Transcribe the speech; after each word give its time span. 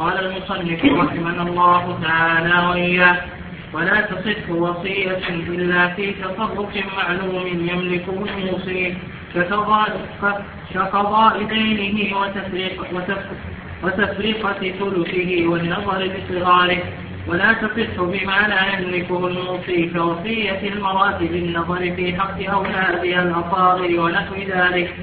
قال 0.00 0.26
المصنف 0.26 0.84
رحمه 0.84 1.42
الله 1.42 1.98
تعالى 2.02 2.68
وإياه 2.68 3.16
ولا 3.72 4.00
تصح 4.00 4.50
وصية 4.50 5.28
إلا 5.28 5.88
في 5.88 6.12
تصرف 6.12 6.74
معلوم 6.96 7.46
يملكه 7.46 8.12
الموصي 8.12 8.94
كقضاء 10.74 11.42
دينه 11.42 12.18
وتفريق 12.18 12.86
وتفريقة 13.82 14.52
ثلثه 14.52 15.48
والنظر 15.48 16.10
بصغاره 16.14 16.82
ولا 17.28 17.52
تصح 17.52 18.02
بما 18.02 18.48
لا 18.48 18.78
يملكه 18.78 19.26
الموصي 19.26 19.90
كوصية 19.94 20.68
المرأة 20.68 21.18
بالنظر 21.18 21.94
في 21.96 22.16
حق 22.20 22.42
أولادها 22.52 23.22
الأصاغر 23.22 24.00
ونحو 24.00 24.34
ذلك 24.34 24.94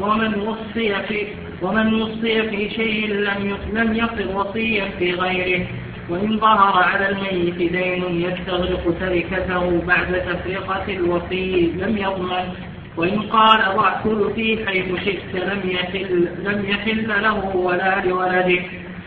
ومن 0.00 0.34
وصي 0.40 0.94
في 1.08 1.26
ومن 1.62 1.94
وصي 2.02 2.42
في 2.42 2.70
شيء 2.70 3.06
لم 3.08 3.58
لم 3.72 3.94
يصل 3.94 4.34
وصيا 4.34 4.84
في 4.98 5.12
غيره 5.12 5.66
وإن 6.08 6.38
ظهر 6.38 6.82
على 6.82 7.08
الميت 7.08 7.54
دين 7.54 8.04
يستغرق 8.26 8.94
تركته 9.00 9.82
بعد 9.86 10.22
تفرقة 10.28 10.84
الوصي 10.88 11.72
لم 11.76 11.98
يضمن. 11.98 12.54
وإن 12.96 13.20
قال 13.22 13.60
ضع 13.76 14.02
ثلثي 14.02 14.66
حيث 14.66 15.04
شئت 15.04 15.34
لم 15.34 15.60
يحل 15.70 16.28
لم 16.44 16.64
يحل 16.68 17.22
له 17.22 17.56
ولا 17.56 18.04
لولده. 18.04 18.62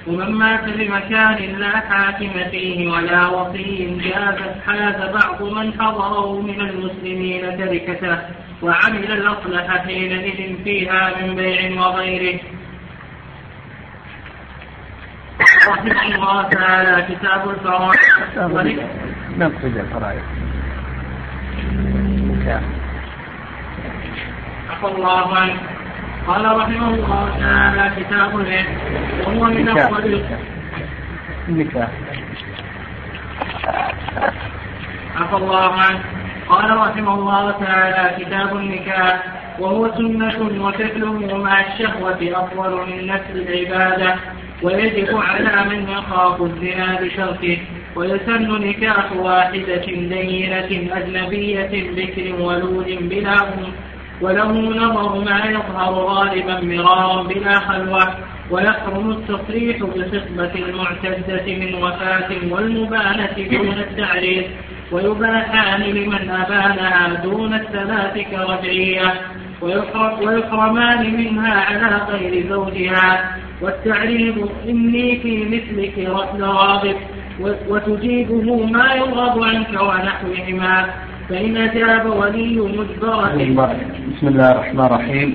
ومن 0.08 0.32
مات 0.32 0.64
بمكان 0.64 1.60
لا 1.60 1.80
حاكم 1.80 2.34
فيه 2.52 2.92
ولا 2.92 3.28
وصي 3.28 3.98
جاز 4.04 4.40
حاز 4.66 5.12
بعض 5.14 5.44
من 5.44 5.74
حضره 5.80 6.42
من 6.42 6.62
المسلمين 6.62 7.42
تركته. 7.58 8.18
وعمل 8.64 9.12
الأصلح 9.12 9.78
حينئذ 9.86 10.64
فيها 10.64 11.12
من 11.22 11.36
بيع 11.36 11.82
وغيره. 11.82 12.40
رحمه 15.70 16.16
الله 16.16 16.44
تعالى 16.50 17.16
كتاب 17.16 17.50
الفرائض. 17.50 18.90
نقصد 19.38 19.78
الفرائض. 19.78 20.22
عفى 24.70 24.88
الله 24.88 25.38
عنه. 25.38 25.60
قال 26.28 26.46
رحمه 26.58 26.90
الله 26.90 27.38
تعالى 27.40 28.04
كتاب 28.04 28.40
العلم. 28.40 28.78
وهو 29.28 29.44
من 29.46 29.70
أفضل 29.70 30.24
النكاح 31.50 31.90
عفى 35.16 35.36
الله 35.36 35.74
عنه. 35.74 36.23
قال 36.50 36.78
رحمه 36.78 37.14
الله 37.14 37.52
تعالى 37.52 38.26
كتاب 38.26 38.56
النكاح 38.56 39.24
وهو 39.60 39.92
سنة 39.98 40.66
وفعله 40.68 41.38
مع 41.38 41.62
الشهوة 41.62 42.18
أفضل 42.22 42.90
من 42.92 43.08
نفس 43.08 43.30
العبادة 43.36 44.16
ويجب 44.64 45.18
على 45.18 45.70
من 45.70 45.90
يخاف 45.90 46.42
الزنا 46.42 47.00
بشرطه 47.02 47.58
ويسن 47.96 48.52
نكاح 48.68 49.12
واحدة 49.16 49.86
دينة 49.86 50.98
أجنبية 50.98 51.92
بكر 51.96 52.44
ولود 52.44 53.10
بلا 53.10 53.34
أم 53.44 53.64
وله 54.22 54.52
نظر 54.52 55.20
ما 55.20 55.46
يظهر 55.46 55.94
غالبا 55.94 56.60
مرارا 56.62 57.24
بلا 57.24 57.60
خلوة 57.60 58.16
ويحرم 58.52 59.12
التصريح 59.12 59.78
بخطبة 59.78 60.54
المعتدة 60.56 61.46
من 61.48 61.76
وفاة 61.84 62.30
والمبانة 62.52 63.36
دون 63.52 63.78
التعريف 63.80 64.46
ويباحان 64.94 65.82
لمن 65.82 66.30
أبانها 66.30 67.24
دون 67.24 67.54
الثلاث 67.54 68.16
كرجعية 68.32 69.14
ويحرمان 70.22 71.02
منها 71.18 71.54
على 71.68 71.90
غير 72.10 72.34
زوجها. 72.50 73.10
والتعريض 73.62 74.50
إني 74.70 75.20
في 75.20 75.34
مثلك 75.54 75.96
راغب 76.40 76.96
وتجيبه 77.70 78.66
ما 78.66 78.94
يرغب 78.94 79.44
عنك 79.44 79.74
ونحوهما 79.88 80.76
فإن 81.30 81.58
أجاب 81.58 82.06
ولي 82.06 82.60
مجبرة. 82.60 83.34
بسم 84.16 84.28
الله 84.28 84.52
الرحمن 84.52 84.86
الرحيم. 84.86 85.30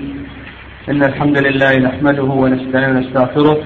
إن 0.90 1.02
الحمد 1.02 1.38
لله 1.46 1.72
نحمده 1.78 2.22
ونستعين 2.22 2.90
ونستغفره 2.90 3.58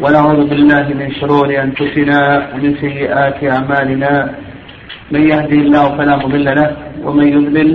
ونعوذ 0.00 0.40
بالله 0.50 0.86
من 1.00 1.08
شرور 1.20 1.48
أنفسنا 1.62 2.20
ومن 2.54 2.74
سيئات 2.84 3.44
أعمالنا. 3.44 4.34
من 5.10 5.22
يهدي 5.30 5.58
الله 5.64 5.96
فلا 5.96 6.16
مضل 6.16 6.44
له 6.44 6.76
ومن 7.04 7.26
يضلل 7.28 7.70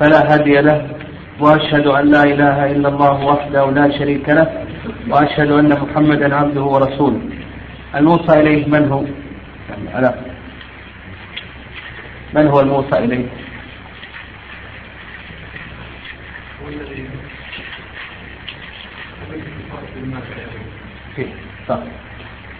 فلا 0.00 0.20
هادي 0.32 0.60
له 0.60 0.78
وأشهد 1.40 1.86
أن 1.86 2.04
لا 2.10 2.22
إله 2.22 2.56
إلا 2.72 2.88
الله 2.88 3.24
وحده 3.30 3.70
لا 3.70 3.98
شريك 3.98 4.28
له 4.28 4.48
وأشهد 5.10 5.50
أن 5.50 5.70
محمدا 5.82 6.34
عبده 6.36 6.62
ورسوله 6.62 7.20
الموصى 7.96 8.32
إليه 8.40 8.66
من 8.66 8.88
هو؟ 8.92 9.04
يعني 9.94 10.14
من 12.34 12.46
هو 12.46 12.60
الموصى 12.60 12.98
إليه؟ 12.98 13.26
صح 21.68 21.78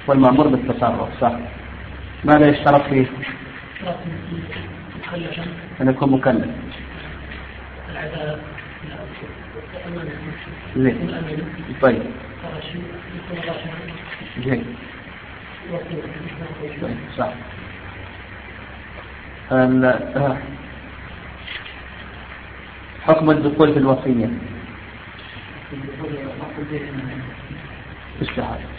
والمأمور 0.06 0.48
بالتصرف 0.48 1.20
صح 1.20 1.32
ماذا 2.24 2.46
يشترط 2.48 2.82
فيه؟ 2.90 3.06
أن 5.80 5.88
يكون 5.88 6.10
مكلف. 6.10 6.50
زين. 10.76 10.96
طيب. 11.82 12.02
زين 14.44 14.64
صح. 17.16 17.32
حكم 23.02 23.30
الدخول 23.30 23.72
في 23.72 23.78
الوصية؟ 23.78 24.30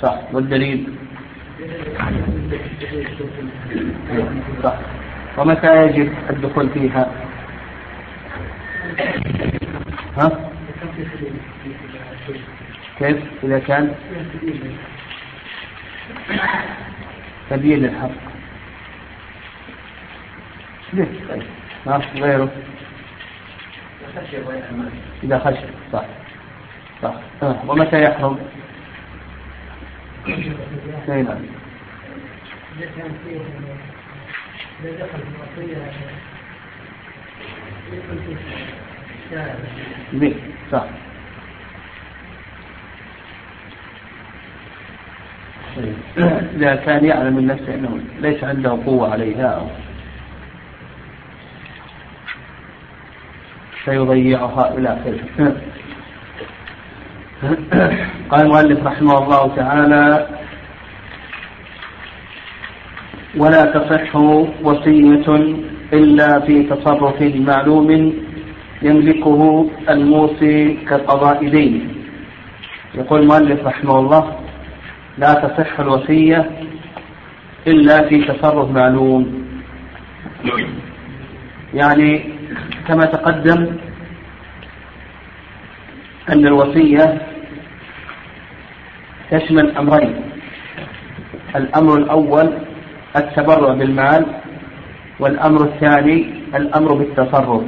صح. 0.02 0.20
والدليل؟ 0.34 0.90
صح 4.64 4.74
ومتى 5.38 5.86
يجب 5.86 6.14
الدخول 6.30 6.70
فيها؟ 6.70 7.12
ها؟ 10.18 10.52
كيف؟ 13.00 13.18
إذا 13.44 13.59
كان؟ 13.59 13.96
تبيين 17.50 17.86
الحق. 17.86 18.09
ليه 20.94 21.06
طيب. 21.30 21.44
ما 21.86 22.02
غيره. 22.16 22.50
إذا 25.24 25.40
خشي. 25.40 25.66
صح. 25.94 26.06
صح. 27.02 27.14
ومتى 27.68 28.03
يحرم؟ 28.03 28.40
نعم. 31.31 31.38
صح. 40.72 40.85
إذا 46.56 46.75
كان 46.75 47.06
يعلم 47.06 47.35
من 47.35 47.47
نفسه 47.47 47.75
أنه 47.75 48.00
ليس 48.19 48.44
عنده 48.44 48.69
قوة 48.85 49.12
عليها 49.12 49.47
أو 49.47 49.68
سيضيعها 53.85 54.78
إلى 54.78 54.90
آخره 54.90 55.56
قال 58.30 58.42
المؤلف 58.42 58.84
رحمه 58.84 59.18
الله 59.24 59.56
تعالى 59.56 60.28
ولا 63.38 63.66
تصح 63.66 64.16
وصية 64.64 65.28
إلا 65.94 66.40
في 66.40 66.64
تصرف 66.64 67.22
معلوم 67.22 68.14
يملكه 68.82 69.70
الموصي 69.90 70.74
كقضاء 70.90 71.50
دين. 71.50 71.94
يقول 72.96 73.22
المؤلف 73.22 73.66
رحمه 73.66 74.00
الله 74.00 74.35
لا 75.18 75.34
تصح 75.34 75.80
الوصية 75.80 76.52
إلا 77.68 78.09
في 78.09 78.24
تصرف 78.24 78.72
معلوم. 78.72 79.47
يعني 81.74 82.24
كما 82.88 83.06
تقدم 83.06 83.68
أن 86.34 86.47
الوصية 86.47 87.22
تشمل 89.31 89.78
أمرين. 89.78 90.16
الأمر 91.55 91.97
الأول 91.97 92.53
التبرع 93.16 93.73
بالمال 93.73 94.26
والأمر 95.20 95.64
الثاني 95.64 96.34
الأمر 96.55 96.93
بالتصرف. 96.93 97.61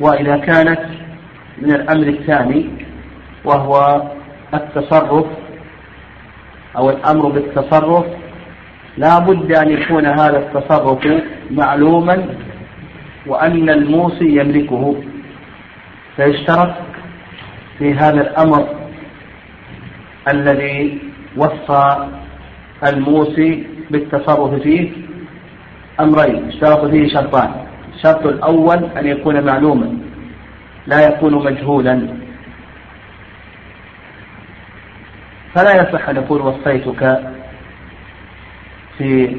وإذا 0.00 0.36
كانت 0.36 0.80
من 1.58 1.74
الأمر 1.74 2.06
الثاني 2.08 2.66
وهو 3.44 4.02
التصرف 4.54 5.26
أو 6.76 6.90
الأمر 6.90 7.28
بالتصرف 7.28 8.06
لا 8.96 9.18
بد 9.18 9.52
أن 9.52 9.68
يكون 9.68 10.06
هذا 10.06 10.38
التصرف 10.38 11.22
معلوما 11.50 12.26
وأن 13.26 13.70
الموصي 13.70 14.36
يملكه. 14.40 14.96
فيشترط 16.16 16.74
في 17.78 17.94
هذا 17.94 18.20
الأمر 18.20 18.68
الذي 20.28 20.98
وصى 21.36 22.08
الموصي 22.84 23.66
بالتصرف 23.90 24.62
فيه 24.62 24.90
أمرين 26.00 26.48
اشترط 26.48 26.84
فيه 26.84 27.08
شرطان. 27.08 27.50
الشرط 27.94 28.26
الأول 28.26 28.84
أن 28.84 29.06
يكون 29.06 29.46
معلوما 29.46 29.98
لا 30.86 31.08
يكون 31.08 31.34
مجهولا. 31.34 32.08
فلا 35.54 35.82
يصح 35.82 36.08
أن 36.08 36.16
يقول 36.16 36.40
وصيتك 36.40 37.22
في 38.98 39.36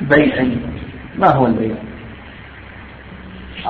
بيع. 0.00 0.44
ما 1.18 1.28
هو 1.30 1.46
البيع؟ 1.46 1.74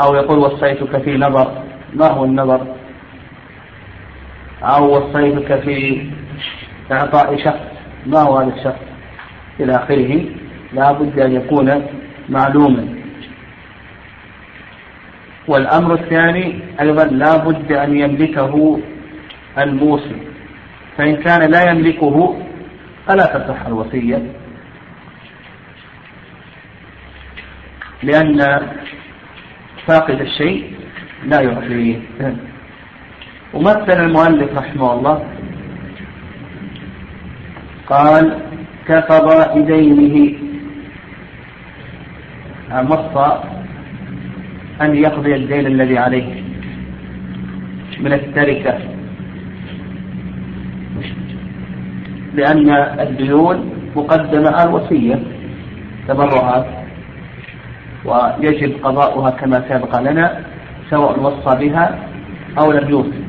أو 0.03 0.15
يقول 0.15 0.39
وصيتك 0.39 1.03
في 1.03 1.17
نظر 1.17 1.63
ما 1.95 2.07
هو 2.07 2.25
النظر؟ 2.25 2.67
أو 4.63 4.97
وصيتك 4.97 5.61
في 5.61 6.07
إعطاء 6.93 7.37
شخص 7.45 7.61
ما 8.07 8.21
هو 8.21 8.39
هذا 8.39 8.55
الشخص؟ 8.55 8.83
إلى 9.61 9.77
آخره 9.77 10.25
لا 10.73 10.93
بد 10.93 11.19
أن 11.19 11.33
يكون 11.33 11.87
معلوما. 12.29 12.89
والأمر 15.49 15.95
الثاني 15.95 16.61
أيضا 16.81 17.05
لا 17.05 17.37
بد 17.37 17.73
أن 17.73 17.97
يملكه 17.97 18.81
الموصي. 19.59 20.17
فإن 20.99 21.17
كان 21.17 21.51
لا 21.51 21.71
يملكه 21.71 22.37
فلا 23.07 23.27
تصح 23.27 23.67
الوصية. 23.67 24.23
لأن 28.03 28.61
فاقد 29.87 30.21
الشيء 30.21 30.71
لا 31.27 31.41
يعطيه 31.41 32.01
ومثل 33.55 34.05
المؤلف 34.05 34.59
رحمه 34.59 34.93
الله 34.93 35.25
قال 37.87 38.39
كقضاء 38.89 39.61
دينه 39.61 40.39
وصى 42.91 43.43
أن 44.83 44.97
يقضي 44.97 45.35
الدين 45.35 45.67
الذي 45.67 45.99
عليه 45.99 46.43
من 48.01 48.13
التركة. 48.13 48.79
لأن 52.35 52.71
الديون 53.01 53.71
مقدمة 53.97 54.51
على 54.51 54.69
الوصية 54.69 55.23
تبرعات. 56.09 56.67
ويجب 58.07 58.73
قضاؤها 58.85 59.31
كما 59.31 59.65
سبق 59.69 60.01
لنا 60.01 60.41
سواء 60.91 61.21
وصى 61.21 61.69
بها 61.69 61.99
أو 62.59 62.73
لم 62.73 62.91
يوصي. 62.91 63.23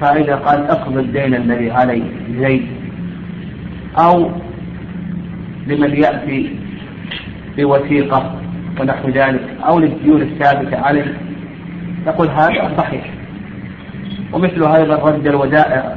فإذا 0.00 0.34
قال 0.34 0.66
اقض 0.66 0.98
الدين 0.98 1.34
الذي 1.34 1.70
علي 1.70 2.02
زيد 2.38 2.66
أو 3.98 4.30
لمن 5.66 5.90
يأتي 5.90 6.58
بوثيقة 7.56 8.34
ونحو 8.80 9.08
ذلك 9.08 9.44
أو 9.66 9.78
للديون 9.78 10.22
الثابتة 10.22 10.78
عليه 10.78 11.14
نقول 12.06 12.28
هذا 12.28 12.72
صحيح. 12.78 13.04
ومثل 14.32 14.66
أيضا 14.66 14.96
رد 14.96 15.26
الودائع 15.26 15.96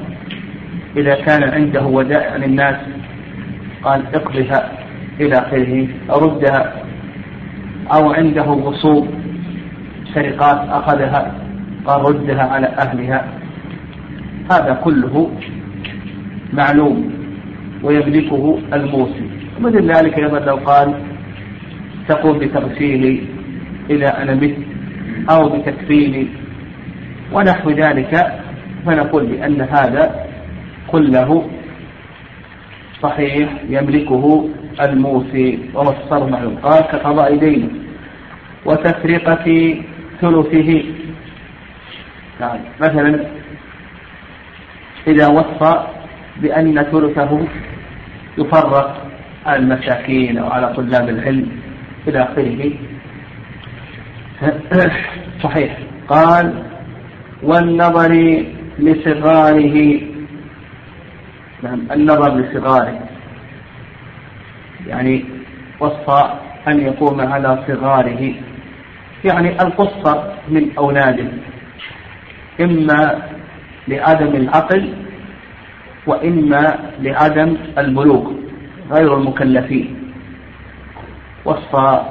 إذا 0.97 1.15
كان 1.15 1.43
عنده 1.43 1.85
ودائع 1.85 2.35
للناس 2.35 2.75
قال 3.83 4.15
اقضها 4.15 4.78
إلى 5.19 5.35
آخره 5.35 5.87
ردها 6.09 6.73
أو 7.93 8.13
عنده 8.13 8.43
غصوب 8.43 9.07
سرقات 10.13 10.69
أخذها 10.69 11.35
قال 11.85 12.01
ردها 12.01 12.43
على 12.43 12.67
أهلها. 12.67 13.27
هذا 14.51 14.73
كله 14.83 15.31
معلوم 16.53 17.11
ويملكه 17.83 18.59
الموصي 18.73 19.29
ومثل 19.57 19.91
ذلك 19.91 20.19
أيضا 20.19 20.39
لو 20.39 20.55
قال 20.55 20.93
تقوم 22.07 22.39
بتغسيلي 22.39 23.21
إذا 23.89 24.21
أنا 24.21 24.35
مت 24.35 24.55
أو 25.29 25.49
بتكفيني 25.49 26.27
ونحو 27.33 27.69
ذلك 27.69 28.39
فنقول 28.85 29.25
بأن 29.25 29.61
هذا 29.61 30.25
كله 30.87 31.43
صحيح 33.01 33.49
يملكه 33.69 34.49
الموصي 34.81 35.59
ومصر 35.73 36.29
معلوم. 36.29 36.55
قال 36.55 36.81
كقضاء 36.81 37.35
دينه 37.35 37.69
وتفرقة 38.65 39.75
ثلثه. 40.21 40.83
يعني 42.41 42.61
مثلا 42.81 43.25
إذا 45.07 45.27
وصى 45.27 45.87
بأن 46.37 46.83
ثلثه 46.83 47.47
يفرق 48.37 49.09
على 49.45 49.59
المساكين 49.59 50.37
أو 50.37 50.49
على 50.49 50.73
طلاب 50.73 51.09
العلم 51.09 51.47
إلى 52.07 52.23
آخره. 52.23 52.71
صحيح. 55.43 55.77
قال 56.07 56.63
والنظر 57.43 58.43
لصغاره 58.79 60.08
نعم 61.63 61.79
النظر 61.91 62.35
لصغاره. 62.37 62.99
يعني 64.87 65.25
وصى 65.79 66.33
أن 66.67 66.81
يقوم 66.81 67.21
على 67.21 67.63
صغاره. 67.67 68.33
يعني 69.25 69.61
القصة 69.61 70.33
من 70.49 70.77
أولاده. 70.77 71.27
إما 72.61 73.21
لعدم 73.87 74.35
العقل 74.35 74.93
وإما 76.07 76.79
لعدم 77.01 77.57
البلوغ 77.77 78.31
غير 78.91 79.17
المكلفين. 79.17 79.95
وصى 81.45 82.01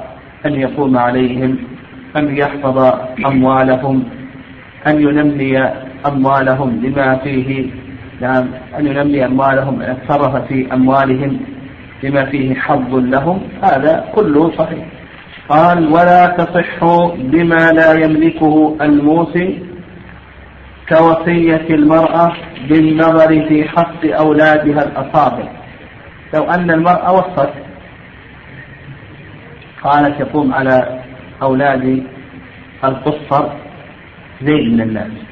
أن 0.45 0.53
يقوم 0.53 0.97
عليهم 0.97 1.57
أن 2.17 2.37
يحفظ 2.37 2.77
أموالهم 3.25 4.03
أن 4.87 5.01
ينمي 5.01 5.59
أموالهم 6.05 6.81
لما 6.83 7.15
فيه 7.15 7.69
نعم 8.21 8.47
أن 8.77 8.87
ينمي 8.87 9.25
أموالهم 9.25 9.81
أن 9.81 9.91
يتصرف 9.91 10.47
في 10.47 10.73
أموالهم 10.73 11.39
لما 12.03 12.25
فيه 12.25 12.55
حظ 12.55 12.95
لهم. 12.95 13.41
هذا 13.63 14.05
كله 14.15 14.51
صحيح. 14.57 14.85
قال 15.49 15.93
ولا 15.93 16.25
تصح 16.27 16.83
بما 17.17 17.71
لا 17.71 17.93
يملكه 17.93 18.77
الموصي 18.81 19.59
كوصية 20.89 21.67
المرأة 21.69 22.33
بالنظر 22.69 23.47
في 23.47 23.69
حق 23.69 24.05
أولادها 24.05 24.83
الأصابع. 24.83 25.47
لو 26.33 26.43
أن 26.43 26.71
المرأة 26.71 27.13
وصت 27.13 27.53
قالت 29.83 30.19
يقوم 30.19 30.53
على 30.53 30.99
أولاد 31.41 32.03
القصر 32.83 33.49
زيد 34.41 34.73
من 34.73 34.81
الناس. 34.81 35.28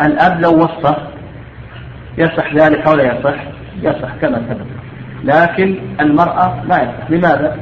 الأب 0.00 0.40
لو 0.40 0.64
وصى 0.64 0.94
يصح 2.18 2.54
ذلك 2.54 2.86
أو 2.88 2.94
لا 2.94 3.18
يصح 3.18 3.34
يصح 3.82 4.14
كما 4.20 4.42
سبق. 4.48 4.66
لكن 5.24 5.78
المرأة 6.00 6.64
لا 6.64 6.82
يصح. 6.82 7.10
لماذا؟ 7.10 7.58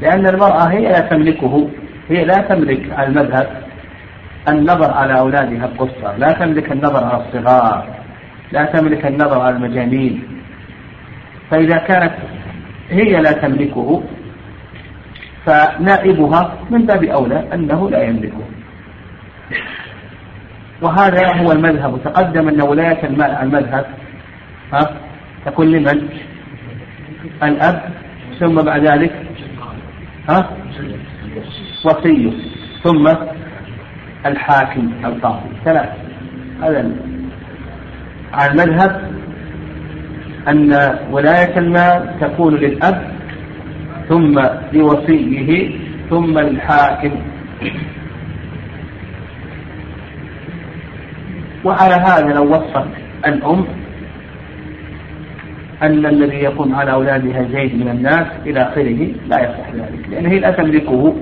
لأن 0.00 0.26
المرأة 0.26 0.64
هي 0.64 0.88
لا 0.88 1.00
تملكه 1.00 1.68
هي 2.08 2.24
لا 2.24 2.38
تملك 2.38 2.98
المذهب 2.98 3.48
النظر 4.48 4.90
على 4.90 5.18
أولادها 5.18 5.64
القصة. 5.64 6.16
لا 6.16 6.32
تملك 6.32 6.72
النظر 6.72 7.04
على 7.04 7.24
الصغار 7.24 7.86
لا 8.52 8.64
تملك 8.64 9.06
النظر 9.06 9.40
على 9.40 9.56
المجانين. 9.56 10.22
فإذا 11.50 11.76
كانت 11.76 12.12
هي 12.90 13.20
لا 13.20 13.32
تملكه 13.32 14.02
فنائبها 15.46 16.52
من 16.70 16.86
باب 16.86 17.04
أولى 17.04 17.44
أنه 17.54 17.90
لا 17.90 18.02
يملكه. 18.02 18.55
وهذا 20.82 21.36
هو 21.42 21.52
المذهب. 21.52 22.00
تقدم 22.04 22.48
أن 22.48 22.60
ولاية 22.62 23.06
المال 23.06 23.30
المذهب 23.30 23.86
ها 24.72 24.90
تكون 25.46 25.66
لمن؟ 25.66 26.08
الأب 27.42 27.82
ثم 28.40 28.54
بعد 28.54 28.86
ذلك 28.86 29.12
ها 30.28 30.50
وصيه 31.84 32.32
ثم 32.82 33.14
الحاكم 34.26 34.92
القاضي. 35.04 35.48
ثلاث. 35.64 35.88
هذا 36.62 36.90
على 38.32 38.52
المذهب 38.52 39.10
أن 40.48 40.98
ولاية 41.10 41.58
المال 41.58 42.14
تكون 42.20 42.54
للأب 42.54 43.10
ثم 44.08 44.40
لوصيه 44.72 45.70
ثم 46.10 46.38
للحاكم. 46.38 47.10
وعلى 51.66 51.94
هذا 51.94 52.34
لو 52.34 52.50
وصفت 52.50 52.86
الأم 53.26 53.66
أن 55.82 56.06
الذي 56.06 56.36
يقوم 56.36 56.74
على 56.74 56.92
أولادها 56.92 57.42
زيد 57.42 57.74
من 57.74 57.88
الناس 57.88 58.26
إلى 58.46 58.62
آخره 58.62 59.08
لا 59.28 59.40
يصح 59.40 59.70
ذلك 59.74 60.08
لأن 60.10 60.26
هي 60.26 60.38
لا 60.38 60.50
تملكه 60.50 61.16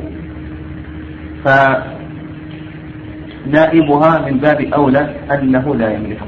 فنائبها 3.47 4.21
من 4.31 4.39
باب 4.39 4.61
أولى 4.61 5.15
أنه 5.33 5.75
لا 5.75 5.93
يملكه. 5.93 6.27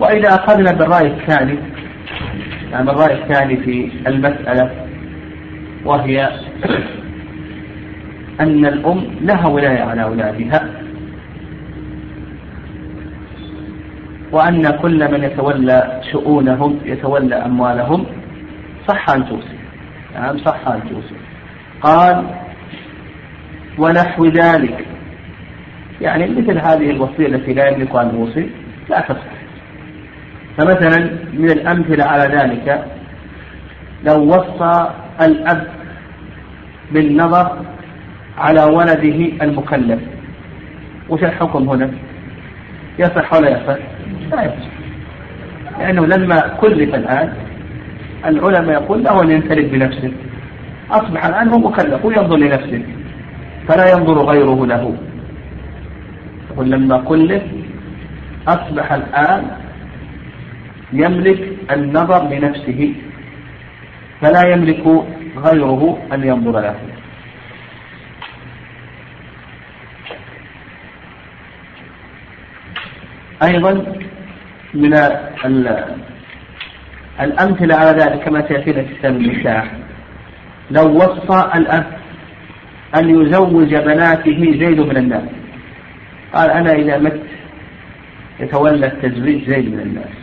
وإذا 0.00 0.34
أخذنا 0.34 0.72
بالرأي 0.72 1.06
الثاني 1.06 1.58
يعني 2.72 2.90
الرأي 2.90 3.22
الثاني 3.22 3.56
في 3.56 3.90
المسألة 4.06 4.70
وهي 5.84 6.30
أن 8.40 8.66
الأم 8.66 9.04
لها 9.20 9.48
ولاية 9.48 9.82
على 9.82 10.02
أولادها. 10.02 10.73
وأن 14.34 14.70
كل 14.82 15.12
من 15.12 15.24
يتولى 15.24 16.00
شؤونهم 16.12 16.80
يتولى 16.84 17.34
أموالهم. 17.34 18.06
صح 18.88 19.10
أن 19.10 19.28
توصي. 19.28 19.58
نعم 20.14 20.38
صح 20.38 20.68
أن 20.68 20.80
توصي. 20.88 21.16
قال 21.82 22.24
ونحو 23.78 24.26
ذلك. 24.26 24.86
يعني 26.00 26.26
مثل 26.26 26.58
هذه 26.58 26.90
الوصية 26.90 27.26
التي 27.26 27.54
لا 27.54 27.68
يملك 27.68 27.96
أن 27.96 28.10
يوصي 28.18 28.50
لا 28.90 29.00
تصح. 29.00 29.34
فمثلا 30.58 31.10
من 31.32 31.50
الأمثلة 31.50 32.04
على 32.04 32.36
ذلك 32.36 32.84
لو 34.04 34.24
وصى 34.24 34.90
الأب 35.22 35.66
بالنظر 36.92 37.58
على 38.38 38.64
ولده 38.64 39.44
المكلف 39.44 40.00
وش 41.08 41.22
الحكم 41.22 41.68
هنا؟ 41.68 41.90
يصح 42.98 43.32
ولا 43.32 43.48
يصح؟ 43.48 43.93
لا 44.30 44.44
يصح 44.44 44.74
لأنه 45.78 46.06
لما 46.06 46.48
كلف 46.60 46.94
الآن. 46.94 47.32
العلماء 48.26 48.82
يقول 48.82 49.04
له 49.04 49.22
أن 49.22 49.30
ينفرد 49.30 49.70
بنفسه. 49.70 50.12
أصبح 50.90 51.24
الآن 51.24 51.48
هو 51.48 51.58
مكلف 51.58 52.04
وينظر 52.04 52.36
لنفسه. 52.36 52.82
فلا 53.68 53.90
ينظر 53.92 54.24
غيره 54.24 54.66
له. 54.66 54.96
يقول 56.50 56.70
لما 56.70 56.98
كلف 56.98 57.42
أصبح 58.48 58.92
الآن 58.92 59.42
يملك 60.92 61.40
النظر 61.70 62.28
لنفسه. 62.28 62.94
فلا 64.20 64.42
يملك 64.52 64.84
غيره 65.36 65.98
أن 66.12 66.24
ينظر 66.24 66.60
له. 66.60 66.76
أيضا 73.42 73.84
من 74.74 74.94
الأمثلة 77.20 77.74
على 77.74 77.90
ذلك 77.90 78.24
كما 78.24 78.48
سيأتينا 78.48 78.82
في 78.82 78.94
كتاب 78.94 79.16
النكاح 79.16 79.72
لو 80.70 80.96
وصى 80.96 81.50
الأب 81.54 81.86
أن 82.96 83.10
يزوج 83.10 83.74
بناته 83.74 84.40
زيد 84.58 84.80
من 84.80 84.96
الناس. 84.96 85.28
قال 86.34 86.50
أنا 86.50 86.72
إذا 86.72 86.98
مت 86.98 87.20
يتولى 88.40 88.86
التزويج 88.86 89.50
زيد 89.50 89.74
من 89.74 89.80
الناس. 89.80 90.14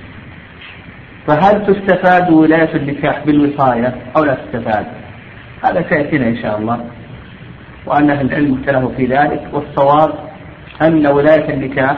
فهل 1.28 1.66
تستفاد 1.66 2.30
ولاية 2.30 2.76
النكاح 2.76 3.26
بالوصاية 3.26 3.96
أو 4.18 4.24
لا 4.24 4.36
تستفاد؟ 4.36 4.86
هذا 5.64 5.86
سيأتينا 5.90 6.28
إن 6.28 6.38
شاء 6.42 6.58
الله. 6.58 6.86
وأن 7.86 8.10
أهل 8.10 8.26
العلم 8.26 8.60
اختلفوا 8.60 8.92
في 8.98 9.06
ذلك. 9.06 9.42
والصواب 9.54 10.14
أن 10.82 11.08
ولاية 11.08 11.54
النكاح 11.54 11.98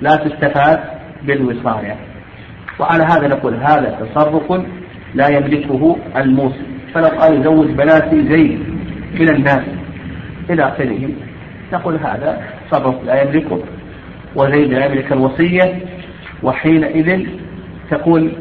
لا 0.00 0.16
تستفاد 0.16 0.97
بالوصاية 1.22 1.96
وعلى 2.78 3.04
هذا 3.04 3.28
نقول 3.28 3.54
هذا 3.54 3.98
تصرف 4.00 4.62
لا 5.14 5.28
يملكه 5.28 5.96
الموسم 6.16 6.66
فلو 6.94 7.06
قال 7.06 7.40
يزوج 7.40 7.70
بناتي 7.70 8.28
زيد 8.28 8.60
من 9.20 9.28
الناس 9.28 9.62
إلى 10.50 10.68
آخره 10.68 11.08
نقول 11.72 11.94
هذا 11.96 12.42
تصرف 12.70 13.04
لا 13.04 13.22
يملكه 13.22 13.60
وزيد 14.36 14.72
لا 14.72 14.86
يملك 14.86 15.12
الوصية 15.12 15.78
وحينئذ 16.42 17.26
تكون 17.90 18.32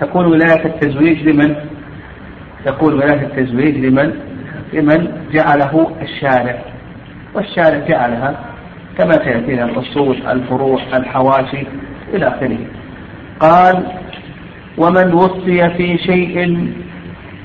تكون 0.00 0.24
ولاية 0.26 0.64
التزويج 0.66 1.28
لمن؟ 1.28 1.56
تكون 2.64 2.94
ولاية 2.94 3.22
التزويج 3.22 3.76
لمن؟ 3.76 4.12
لمن 4.72 5.12
جعله 5.32 5.90
الشارع 6.02 6.58
والشارع 7.34 7.86
جعلها 7.88 8.44
كما 8.98 9.12
سيأتينا 9.12 9.64
الأصول 9.64 10.16
الفروع 10.26 10.80
الحواشي 10.94 11.66
إلى 12.14 12.28
آخره. 12.28 12.58
قال 13.40 13.86
ومن 14.78 15.12
وصي 15.12 15.70
في 15.70 15.98
شيء 15.98 16.46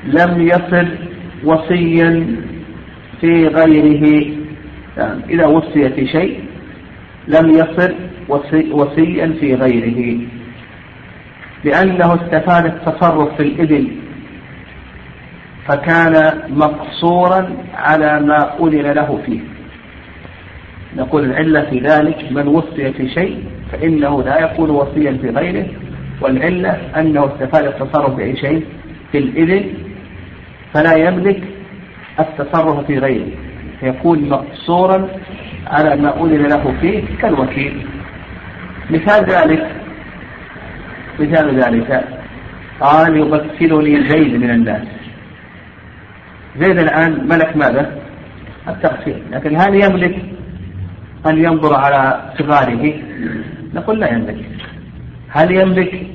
لم 0.05 0.41
يصل 0.41 0.87
وصيا 1.43 2.35
في 3.21 3.47
غيره. 3.47 4.25
يعني 4.97 5.23
إذا 5.29 5.45
وصي 5.45 5.89
في 5.89 6.07
شيء 6.07 6.43
لم 7.27 7.49
يصل 7.49 7.95
وصي 8.27 8.71
وصيا 8.71 9.35
في 9.39 9.55
غيره. 9.55 10.19
لأنه 11.63 12.15
استفاد 12.15 12.65
التصرف 12.65 13.35
في 13.35 13.43
الإبل 13.43 13.87
فكان 15.67 16.41
مقصورا 16.49 17.49
على 17.73 18.19
ما 18.19 18.55
أذن 18.59 18.91
له 18.91 19.19
فيه. 19.25 19.52
نقول 20.97 21.23
العلة 21.23 21.61
في 21.69 21.79
ذلك 21.79 22.31
من 22.31 22.47
وصي 22.47 22.93
في 22.93 23.09
شيء 23.09 23.43
فإنه 23.71 24.23
لا 24.23 24.39
يكون 24.39 24.69
وصيا 24.69 25.17
في 25.21 25.29
غيره 25.29 25.65
والعلة 26.21 26.77
أنه 26.97 27.25
استفاد 27.25 27.65
التصرف 27.65 28.15
في 28.15 28.35
شيء 28.35 28.65
في 29.11 29.17
الإذن 29.17 29.65
فلا 30.73 30.95
يملك 30.95 31.43
التصرف 32.19 32.85
في 32.85 32.99
غيره 32.99 33.27
فيكون 33.79 34.29
مقصورا 34.29 35.07
على 35.67 35.95
ما 35.95 36.23
أذن 36.23 36.47
له 36.47 36.73
فيه 36.81 37.03
كالوكيل 37.21 37.85
مثال 38.89 39.25
ذلك 39.25 39.71
مثال 41.19 41.59
ذلك 41.59 42.03
قال 42.79 43.17
يغسلني 43.17 44.09
زيد 44.09 44.35
من 44.35 44.49
الناس 44.49 44.87
زيد 46.59 46.77
الآن 46.77 47.27
ملك 47.27 47.57
ماذا؟ 47.57 47.91
التغسيل 48.67 49.21
لكن 49.31 49.61
هل 49.61 49.75
يملك 49.75 50.15
أن 51.27 51.37
ينظر 51.43 51.73
على 51.75 52.31
صغاره؟ 52.39 52.93
نقول 53.73 53.99
لا 53.99 54.13
يملك 54.13 54.45
هل 55.29 55.51
يملك 55.51 56.07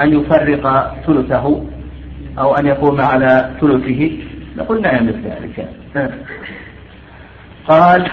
أن 0.00 0.12
يفرق 0.20 0.94
ثلثه 1.06 1.64
أو 2.38 2.54
أن 2.56 2.66
يقوم 2.66 3.00
على 3.00 3.50
ثلثه؟ 3.60 4.10
نقول 4.56 4.82
لا 4.82 4.96
يملك 4.96 5.16
ذلك 5.24 5.68
قال 7.68 8.10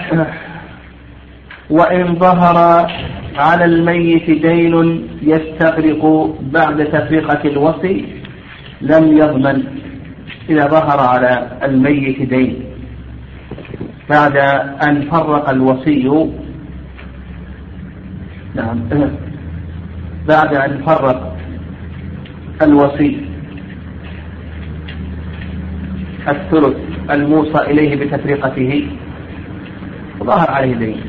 وإن 1.70 2.14
ظهر 2.14 2.86
على 3.36 3.64
الميت 3.64 4.30
دين 4.30 5.08
يستغرق 5.22 6.34
بعد 6.40 6.84
تفرقة 6.84 7.48
الوصي 7.48 8.04
لم 8.80 9.18
يضمن 9.18 9.64
إذا 10.48 10.66
ظهر 10.66 11.00
على 11.00 11.58
الميت 11.62 12.22
دين 12.22 12.65
بعد 14.10 14.36
أن 14.88 15.10
فرق 15.10 15.50
الوصي. 15.50 16.30
نعم. 18.54 18.78
بعد 20.28 20.54
أن 20.54 20.82
فرق 20.86 21.36
الوصي. 22.62 23.20
الثلث 26.28 26.76
الموصى 27.10 27.58
إليه 27.58 27.96
بتفرقته 27.96 28.88
ظهر 30.18 30.50
عليه 30.50 30.74
دين 30.74 31.00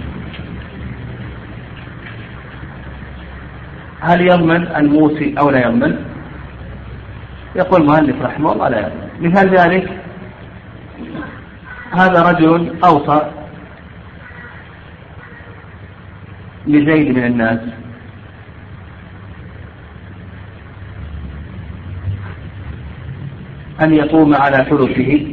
هل 4.01 4.21
يضمن 4.21 4.67
الموسي 4.75 5.35
أو 5.39 5.49
لا 5.49 5.67
يضمن؟ 5.67 5.95
يقول 7.55 7.81
المؤلف 7.81 8.21
رحمه 8.21 8.51
الله 8.51 8.69
لا 8.69 8.79
يضمن. 8.79 9.07
مثال 9.21 9.57
ذلك 9.57 10.06
هذا 11.91 12.21
رجل 12.21 12.75
أوصى 12.83 13.31
لزيد 16.67 17.17
من 17.17 17.23
الناس. 17.23 17.59
أن 23.81 23.93
يقوم 23.93 24.35
على 24.35 24.65
ثلثه 24.69 25.25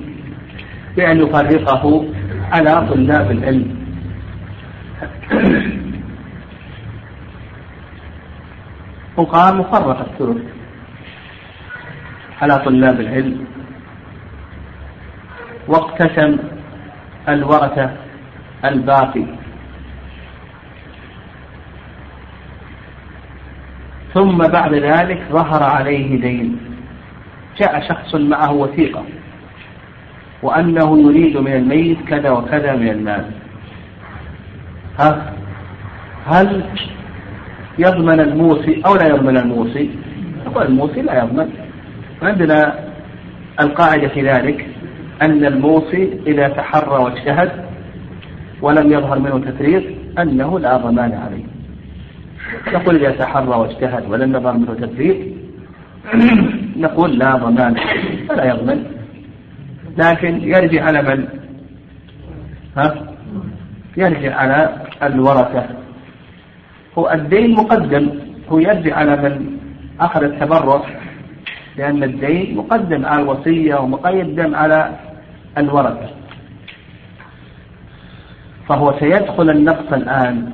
بأن 0.97 1.21
يفرقه 1.21 2.09
على 2.53 2.87
طلاب 2.89 3.31
العلم. 3.31 3.85
وقام 9.17 9.61
وفرق 9.61 10.01
الثلث 10.01 10.43
على 12.43 12.59
طلاب 12.59 13.01
العلم. 13.01 13.54
واقتسم 15.69 16.37
الورثة 17.29 17.91
الباقي. 18.65 19.25
ثم 24.15 24.39
بعد 24.39 24.75
ذلك 24.75 25.23
ظهر 25.31 25.63
عليه 25.63 26.21
دين. 26.21 26.59
جاء 27.59 27.89
شخص 27.89 28.15
معه 28.15 28.53
وثيقة. 28.53 29.05
وأنه 30.43 31.01
يريد 31.01 31.37
من 31.37 31.53
الميت 31.53 31.99
كذا 32.09 32.31
وكذا 32.31 32.77
من 32.77 32.89
المال. 32.89 33.25
ها؟ 35.01 35.33
هل 36.27 36.65
يضمن 37.79 38.21
الموصي 38.21 38.83
أو 38.87 38.95
لا 38.95 39.07
يضمن 39.07 39.37
الموصي؟ 39.37 39.91
نقول 40.47 40.67
الموصي 40.67 41.03
لا 41.03 41.19
يضمن. 41.19 41.51
عندنا 42.23 42.79
القاعدة 43.61 44.09
في 44.09 44.23
ذلك. 44.23 44.74
أن 45.23 45.45
الموصي 45.45 46.21
إذا 46.27 46.49
تحرى 46.49 47.03
واجتهد 47.05 47.51
ولم 48.63 48.93
يظهر 48.93 49.19
منه 49.19 49.39
تفريط 49.39 49.83
أنه 50.19 50.59
لا 50.59 50.77
ضمان 50.77 51.13
عليه. 51.13 51.45
نقول 52.73 52.97
إذا 52.97 53.11
تحرى 53.11 53.49
واجتهد 53.49 54.11
ولم 54.11 54.37
يظهر 54.37 54.53
منه 54.53 54.75
تفريط 54.75 55.17
نقول 56.77 57.19
لا 57.19 57.37
ضمان 57.37 57.75
فلا 58.29 58.45
يضمن. 58.45 58.85
لكن 59.99 60.41
يرجع 60.43 60.85
على 60.85 61.03
من؟ 61.03 61.29
ها؟ 62.77 62.95
يرجع 63.97 64.37
على 64.37 64.83
الورثة. 65.03 65.67
هو 66.99 67.11
الدين 67.11 67.55
مقدم 67.55 68.09
هو 68.49 68.59
يرجع 68.59 68.97
على 68.97 69.17
من 69.17 69.59
أخذ 70.01 70.23
التبرع. 70.23 70.83
لأن 71.77 72.03
الدين 72.05 72.57
مقدم 72.57 73.07
على 73.07 73.23
الوصية 73.23 73.75
ومقدم 73.75 74.55
على 74.55 74.99
الورثة 75.59 76.11
فهو 78.69 78.99
سيدخل 78.99 79.51
النقص 79.51 79.93
الآن 79.93 80.53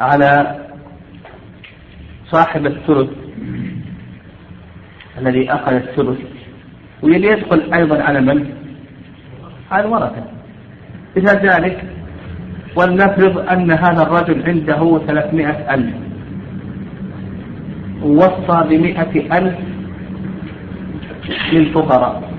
على 0.00 0.56
صاحب 2.30 2.66
الثلث 2.66 3.10
الذي 5.18 5.52
أخذ 5.52 5.72
الثلث 5.72 6.18
ويدخل 7.02 7.72
أيضا 7.74 8.02
على 8.02 8.20
من؟ 8.20 8.54
على 9.70 9.86
الورثة 9.86 10.24
مثل 11.16 11.48
ذلك 11.48 11.84
ولنفرض 12.76 13.38
أن 13.38 13.70
هذا 13.70 14.02
الرجل 14.02 14.42
عنده 14.46 15.00
ثلاثمائة 15.06 15.74
ألف. 15.74 16.03
ووصى 18.04 18.58
بمئة 18.68 19.38
ألف 19.38 19.54
للفقراء. 21.52 22.30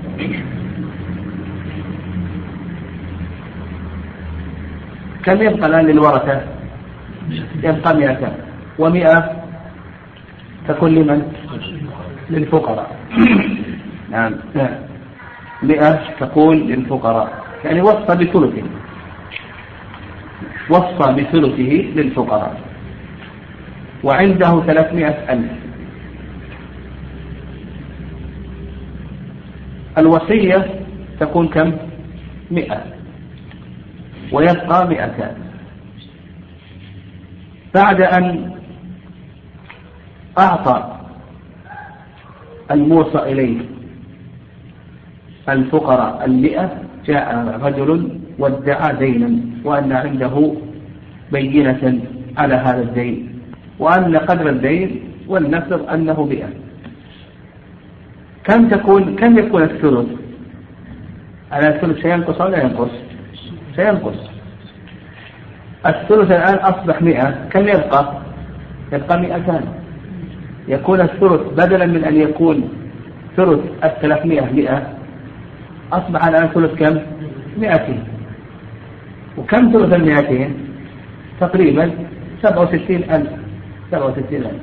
كم 5.24 5.42
يبقى 5.42 5.66
الآن 5.68 5.86
للورثة؟ 5.86 6.40
يبقى 7.62 7.96
مئة. 7.96 8.32
ومئة 8.78 9.32
تكون 10.68 10.94
لمن؟ 10.94 11.32
للفقراء. 12.30 12.96
نعم. 14.10 14.32
مئة 15.62 16.00
تكون 16.20 16.56
للفقراء. 16.56 17.44
يعني 17.64 17.80
وصى 17.80 18.14
بثلثه. 18.16 18.62
وصى 20.70 21.12
بثلثه 21.12 21.72
للفقراء. 21.96 22.65
وعنده 24.04 24.62
ثلاثمائة 24.66 25.32
ألف. 25.32 25.50
الوصية 29.98 30.66
تكون 31.20 31.48
كم؟ 31.48 31.72
مئة. 32.50 32.84
ويبقى 34.32 34.88
مئتان. 34.88 35.34
بعد 37.74 38.00
أن 38.00 38.52
أعطى 40.38 40.96
الموصى 42.70 43.18
إليه 43.18 43.60
الفقراء 45.48 46.24
المئة 46.24 46.70
جاء 47.06 47.58
رجل 47.62 48.18
وادعى 48.38 48.96
دينا 48.96 49.40
وأن 49.64 49.92
عنده 49.92 50.52
بينة 51.32 52.00
على 52.36 52.54
هذا 52.54 52.82
الدين. 52.82 53.35
وأن 53.78 54.16
قدر 54.16 54.48
الدين 54.48 55.00
ولنفرض 55.28 55.90
أنه 55.90 56.24
مئة 56.24 56.48
كم 58.44 58.68
تكون 58.68 59.16
كم 59.16 59.38
يكون 59.38 59.62
الثلث؟ 59.62 60.06
على 61.52 61.68
الثلث 61.68 62.02
سينقص 62.02 62.40
أو 62.40 62.48
لا 62.48 62.62
ينقص؟ 62.62 62.90
سينقص 63.76 64.18
الثلث 65.86 66.30
الآن 66.30 66.54
أصبح 66.54 67.02
مئة 67.02 67.48
كم 67.50 67.68
يبقى؟ 67.68 68.12
يبقى 68.92 69.20
مئتان 69.20 69.64
يكون 70.68 71.00
الثلث 71.00 71.40
بدلا 71.52 71.86
من 71.86 72.04
أن 72.04 72.16
يكون 72.16 72.68
ثلث 73.36 73.60
الثلاثمائة 73.84 74.52
مئة 74.52 74.92
أصبح 75.92 76.26
الآن 76.26 76.48
ثلث 76.48 76.74
كم؟ 76.74 76.98
مئتين 77.58 78.04
وكم 79.38 79.72
ثلث 79.72 79.92
المئتين؟ 79.94 80.54
تقريبا 81.40 81.90
سبعة 82.42 82.62
وستين 82.62 83.10
ألف 83.10 83.45
سبعة 83.90 84.06
وستين 84.06 84.44
ألف 84.44 84.62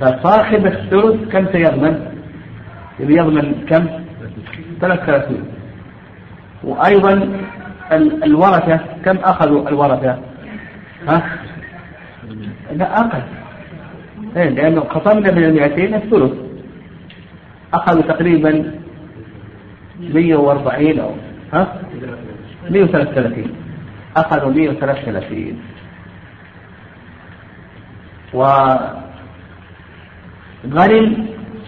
فصاحب 0.00 0.66
الثلث 0.66 1.28
كم 1.32 1.46
سيضمن؟ 1.52 1.94
يضمن 3.00 3.64
كم؟ 3.68 3.86
ثلاث 4.80 5.00
ثلاثين 5.06 5.44
وأيضا 6.64 7.28
الورثة 8.24 8.80
كم 9.04 9.16
أخذوا 9.16 9.68
الورثة؟ 9.68 10.18
ها؟ 11.08 11.22
لا 12.72 13.00
أقل 13.00 13.22
إيه 14.36 14.48
لأنه 14.48 14.80
خصمنا 14.80 15.30
من 15.30 15.44
المئتين 15.44 15.94
الثلث 15.94 16.32
أخذوا 17.74 18.02
تقريبا 18.02 18.72
140 20.00 20.98
أو 20.98 21.10
ها 21.52 21.82
133 22.70 23.44
أخذوا 24.16 24.52
133 24.52 25.58
وغنم 28.34 28.96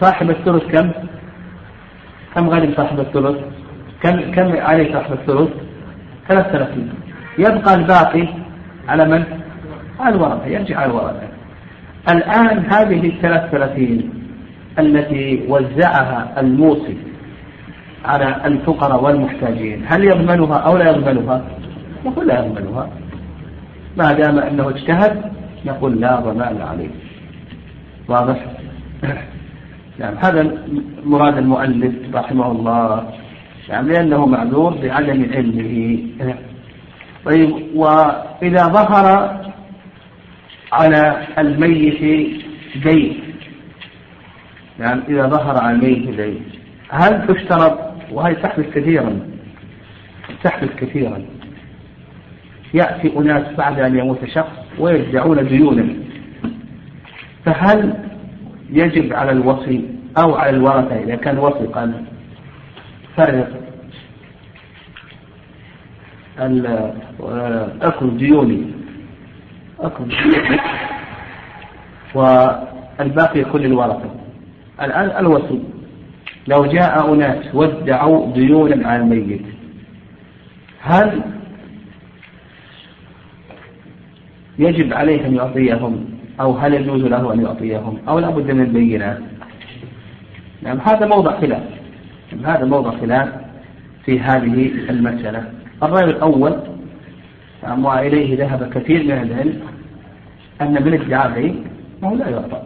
صاحب 0.00 0.30
الثلث 0.30 0.62
كم؟ 0.62 0.90
كم 2.34 2.48
غنم 2.48 2.74
صاحب 2.76 3.00
الثلث؟ 3.00 3.36
كم 4.02 4.32
كم 4.34 4.56
عليه 4.56 4.92
صاحب 4.92 5.12
الثلث؟ 5.12 5.50
33 6.28 6.88
يبقى 7.38 7.74
الباقي 7.74 8.28
على 8.88 9.04
من؟ 9.04 9.24
على 10.00 10.14
الورثة 10.14 10.46
يرجع 10.46 10.78
على 10.78 10.90
الورثة 10.90 11.28
الآن 12.08 12.64
هذه 12.72 13.06
الثلاث 13.08 13.50
ثلاثين 13.50 14.10
التي 14.78 15.44
وزعها 15.48 16.40
الموصي 16.40 16.96
على 18.04 18.36
الفقراء 18.44 19.04
والمحتاجين 19.04 19.84
هل 19.86 20.04
يضمنها 20.04 20.56
أو 20.56 20.76
لا 20.76 20.90
يضمنها 20.90 21.42
نقول 22.06 22.26
لا 22.26 22.44
يضمنها 22.44 22.88
ما 23.96 24.12
دام 24.12 24.38
أنه 24.38 24.68
اجتهد 24.68 25.22
نقول 25.66 26.00
لا 26.00 26.20
ضمان 26.20 26.60
عليه. 26.60 26.90
واضح؟ 28.08 28.46
نعم 29.98 30.14
هذا 30.14 30.58
مراد 31.04 31.36
المؤلف 31.38 31.94
رحمه 32.14 32.52
الله. 32.52 33.12
يعني 33.68 33.88
لأنه 33.88 34.26
معذور 34.26 34.74
بعدم 34.82 35.26
علمه. 35.34 35.98
طيب 37.24 37.50
وإذا 37.74 38.66
ظهر 38.66 39.36
على 40.72 41.26
الميت 41.38 42.02
دين. 42.84 43.20
يعني 44.80 45.00
إذا 45.08 45.26
ظهر 45.26 45.58
على 45.62 45.76
الميت 45.76 46.20
دين. 46.20 46.40
هل 46.88 47.26
تشترط؟ 47.26 47.78
وهي 48.12 48.34
تحدث 48.34 48.70
كثيرا. 48.74 49.20
تحدث 50.44 50.76
كثيرا. 50.76 51.22
يأتي 52.74 53.18
أناس 53.18 53.54
بعد 53.58 53.80
أن 53.80 53.98
يموت 53.98 54.24
شخص؟ 54.24 54.59
ويدعون 54.78 55.46
ديونا 55.48 55.86
فهل 57.44 57.94
يجب 58.70 59.12
على 59.12 59.32
الوصي 59.32 59.84
أو 60.18 60.34
على 60.34 60.50
الورثة 60.50 60.96
إذا 60.96 61.16
كان 61.16 61.38
وصي 61.38 61.66
قال 61.66 62.04
فرق 63.16 63.48
أكل 67.82 68.16
ديوني. 68.16 68.62
أكل 69.80 70.04
ديوني. 70.08 70.60
والباقي 72.14 73.44
كل 73.44 73.64
الورثة. 73.64 74.10
الآن 74.82 75.26
الوصي. 75.26 75.60
لو 76.48 76.64
جاء 76.64 77.14
أناس 77.14 77.54
وادعوا 77.54 78.32
ديونا 78.32 78.88
على 78.88 79.02
الميت 79.02 79.42
هل 80.80 81.22
يجب 84.60 84.92
عليه 84.94 85.26
أن 85.26 85.34
يعطيهم 85.34 86.04
أو 86.40 86.52
هل 86.52 86.74
يجوز 86.74 87.04
له 87.04 87.32
أن 87.32 87.40
يعطيهم 87.40 87.98
أو 88.08 88.18
لا 88.18 88.30
بد 88.30 88.50
من 88.50 88.60
البينات 88.60 89.18
نعم 90.62 90.78
هذا 90.80 91.06
موضع 91.06 91.40
خلاف. 91.40 91.62
هذا 92.44 92.64
موضع 92.64 92.90
خلاف 92.90 93.28
في 94.04 94.20
هذه 94.20 94.70
المسألة. 94.90 95.44
الرأي 95.82 96.04
الأول 96.04 96.56
نعم 97.62 97.84
وإليه 97.84 98.38
ذهب 98.38 98.70
كثير 98.74 99.04
من 99.04 99.10
العلم 99.10 99.60
أن 100.60 100.84
من 100.84 100.94
ادعى 100.94 101.54
فهو 102.02 102.14
لا 102.14 102.28
يعطى. 102.28 102.62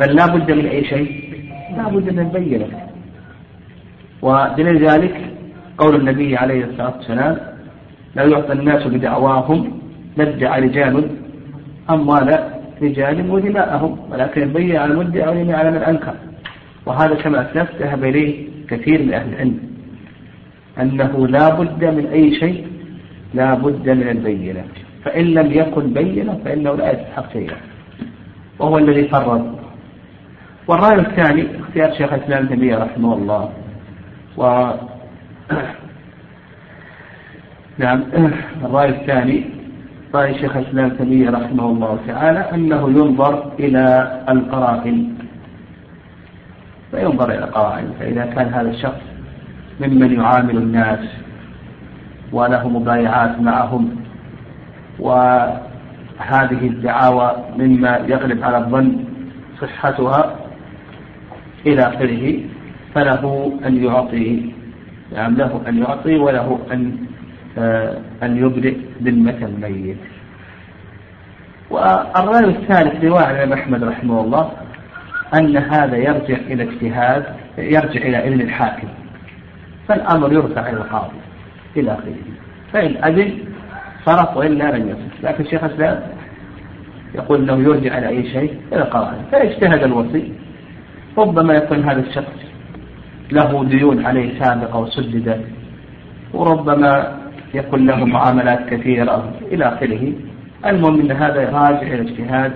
بل 0.00 0.14
لا 0.14 0.26
بد 0.26 0.50
من 0.50 0.66
أي 0.66 0.84
شيء؟ 0.84 1.34
لا 1.76 1.88
بد 1.88 2.12
من 2.12 2.28
بينة. 2.28 2.68
ودليل 4.22 4.88
ذلك 4.88 5.32
قول 5.78 5.96
النبي 5.96 6.36
عليه 6.36 6.64
الصلاة 6.64 6.96
والسلام 6.96 7.38
لا 8.14 8.22
يعطى 8.22 8.52
الناس 8.52 8.86
بدعواهم 8.86 9.81
ندع 10.18 10.58
رجال 10.58 11.10
أموال 11.90 12.28
رجال 12.82 13.30
ودماءهم 13.30 13.98
ولكن 14.10 14.52
بين 14.52 14.76
على 14.76 14.92
المدعي 14.92 15.28
ولم 15.28 15.54
على 15.54 15.70
من 15.70 15.76
أنكر. 15.76 16.14
وهذا 16.86 17.14
كما 17.14 17.50
أسلفت 17.50 17.74
ذهب 17.82 18.04
إليه 18.04 18.48
كثير 18.68 19.02
من 19.02 19.14
أهل 19.14 19.28
العلم 19.32 19.58
أنه 20.80 21.26
لا 21.26 21.54
بد 21.54 21.84
من 21.84 22.06
أي 22.06 22.34
شيء 22.34 22.66
لا 23.34 23.54
بد 23.54 23.90
من 23.90 24.08
البينة. 24.08 24.64
فإن 25.04 25.24
لم 25.24 25.52
يكن 25.52 25.92
بينة 25.92 26.40
فإنه 26.44 26.74
لا 26.74 26.92
يستحق 26.92 27.32
شيئا. 27.32 27.56
وهو 28.58 28.78
الذي 28.78 29.08
فرض. 29.08 29.58
والرأي 30.68 31.00
الثاني 31.00 31.46
اختيار 31.60 31.92
شيخ 31.92 32.12
الإسلام 32.12 32.46
تيمية 32.46 32.76
رحمه 32.76 33.14
الله. 33.14 33.52
و 34.36 34.70
نعم 37.78 38.04
الرأي 38.64 38.88
الثاني 38.88 39.61
رأي 40.14 40.38
شيخ 40.38 40.56
الإسلام 40.56 40.90
تيمية 40.90 41.30
رحمه 41.30 41.66
الله 41.66 41.98
تعالى 42.06 42.38
أنه 42.38 42.90
ينظر 42.90 43.52
إلى 43.58 43.84
القرائن. 44.28 45.14
فينظر 46.90 47.28
إلى 47.30 47.44
القرائن 47.44 47.92
فإذا 48.00 48.24
كان 48.26 48.48
هذا 48.48 48.70
الشخص 48.70 49.00
ممن 49.80 50.20
يعامل 50.20 50.56
الناس 50.56 50.98
وله 52.32 52.68
مبايعات 52.68 53.40
معهم 53.40 53.96
وهذه 54.98 56.62
الدعاوى 56.62 57.36
مما 57.58 57.96
يغلب 57.96 58.44
على 58.44 58.58
الظن 58.58 59.04
صحتها 59.60 60.36
إلى 61.66 61.82
آخره 61.82 62.40
فله 62.94 63.52
أن 63.66 63.84
يعطي 63.84 64.52
يعني 65.12 65.36
له 65.36 65.60
أن 65.68 65.78
يعطي 65.78 66.16
وله 66.16 66.58
أن 66.72 66.96
أن 68.22 68.36
يبرئ 68.36 68.76
ذمة 69.02 69.38
الميت. 69.42 69.96
والرأي 71.70 72.44
الثالث 72.44 73.04
رواية 73.04 73.30
الإمام 73.30 73.52
أحمد 73.52 73.84
رحمه 73.84 74.20
الله 74.20 74.50
أن 75.34 75.56
هذا 75.56 75.96
يرجع 75.96 76.36
إلى 76.36 76.62
اجتهاد 76.62 77.24
يرجع 77.58 78.00
إلى 78.00 78.28
إذن 78.28 78.40
الحاكم. 78.40 78.88
فالأمر 79.88 80.32
يرفع 80.32 80.68
إلى 80.68 80.76
القاضي 80.76 81.16
إلى 81.76 81.92
آخره 81.92 82.14
فإن 82.72 83.04
أذن 83.04 83.38
صرف 84.04 84.36
وإلا 84.36 84.76
لم 84.76 84.88
يصرف 84.88 85.24
لكن 85.24 85.44
شيخ 85.44 85.64
الإسلام 85.64 86.02
يقول 87.14 87.50
أنه 87.50 87.68
يرجع 87.68 87.98
إلى 87.98 88.08
أي 88.08 88.32
شيء؟ 88.32 88.60
إلى 88.72 88.82
القرآن 88.82 89.24
فاجتهد 89.32 89.82
الوصي. 89.82 90.32
ربما 91.18 91.54
يكون 91.54 91.82
هذا 91.84 92.00
الشخص 92.00 92.38
له 93.32 93.64
ديون 93.64 94.06
عليه 94.06 94.38
سابقة 94.38 94.78
وسددت. 94.78 95.44
وربما 96.34 97.21
يكون 97.54 97.86
له 97.86 98.04
معاملات 98.04 98.68
كثيرة 98.68 99.32
إلى 99.52 99.64
آخره. 99.64 100.12
المهم 100.66 101.00
أن 101.00 101.12
هذا 101.12 101.50
راجع 101.50 101.82
إلى 101.82 102.00
اجتهاد 102.00 102.52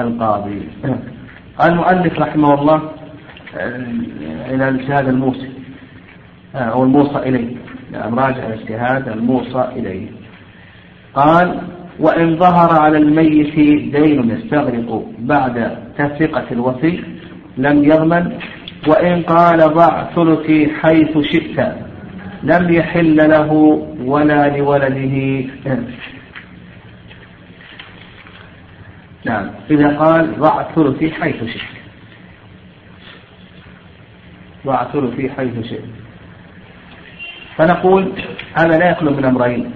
القاضي. 0.00 0.62
المؤلف 1.64 2.18
رحمه 2.18 2.54
الله 2.54 2.82
إلى 4.50 4.68
الاجتهاد 4.68 5.08
الموصي 5.08 5.50
أو 6.54 6.84
الموصى 6.84 7.18
إليه. 7.18 7.56
نعم 7.92 8.18
راجع 8.18 8.46
الاجتهاد 8.46 9.08
الموصى 9.08 9.68
إليه. 9.76 10.06
قال 11.14 11.60
وإن 11.98 12.36
ظهر 12.36 12.80
على 12.80 12.98
الميت 12.98 13.54
دين 13.94 14.30
يستغرق 14.30 15.04
بعد 15.18 15.78
تفرقة 15.98 16.44
الوصي 16.52 17.00
لم 17.56 17.84
يضمن 17.84 18.32
وإن 18.88 19.22
قال 19.22 19.58
ضع 19.58 20.04
ثلثي 20.04 20.68
حيث 20.82 21.18
شئت 21.18 21.87
لم 22.42 22.72
يحل 22.72 23.16
له 23.16 23.52
ولا 24.00 24.56
لولده 24.56 25.44
نعم. 29.24 29.50
إذا 29.70 29.98
قال 29.98 30.40
ضع 30.40 30.62
ثلثي 30.62 31.10
حيث 31.10 31.44
شئت. 31.44 31.78
ضع 34.66 34.84
ثلثي 34.84 35.30
حيث 35.30 35.66
شئت. 35.66 35.84
فنقول 37.56 38.12
هذا 38.54 38.78
لا 38.78 38.90
يخلو 38.90 39.10
من 39.10 39.24
أمرين. 39.24 39.70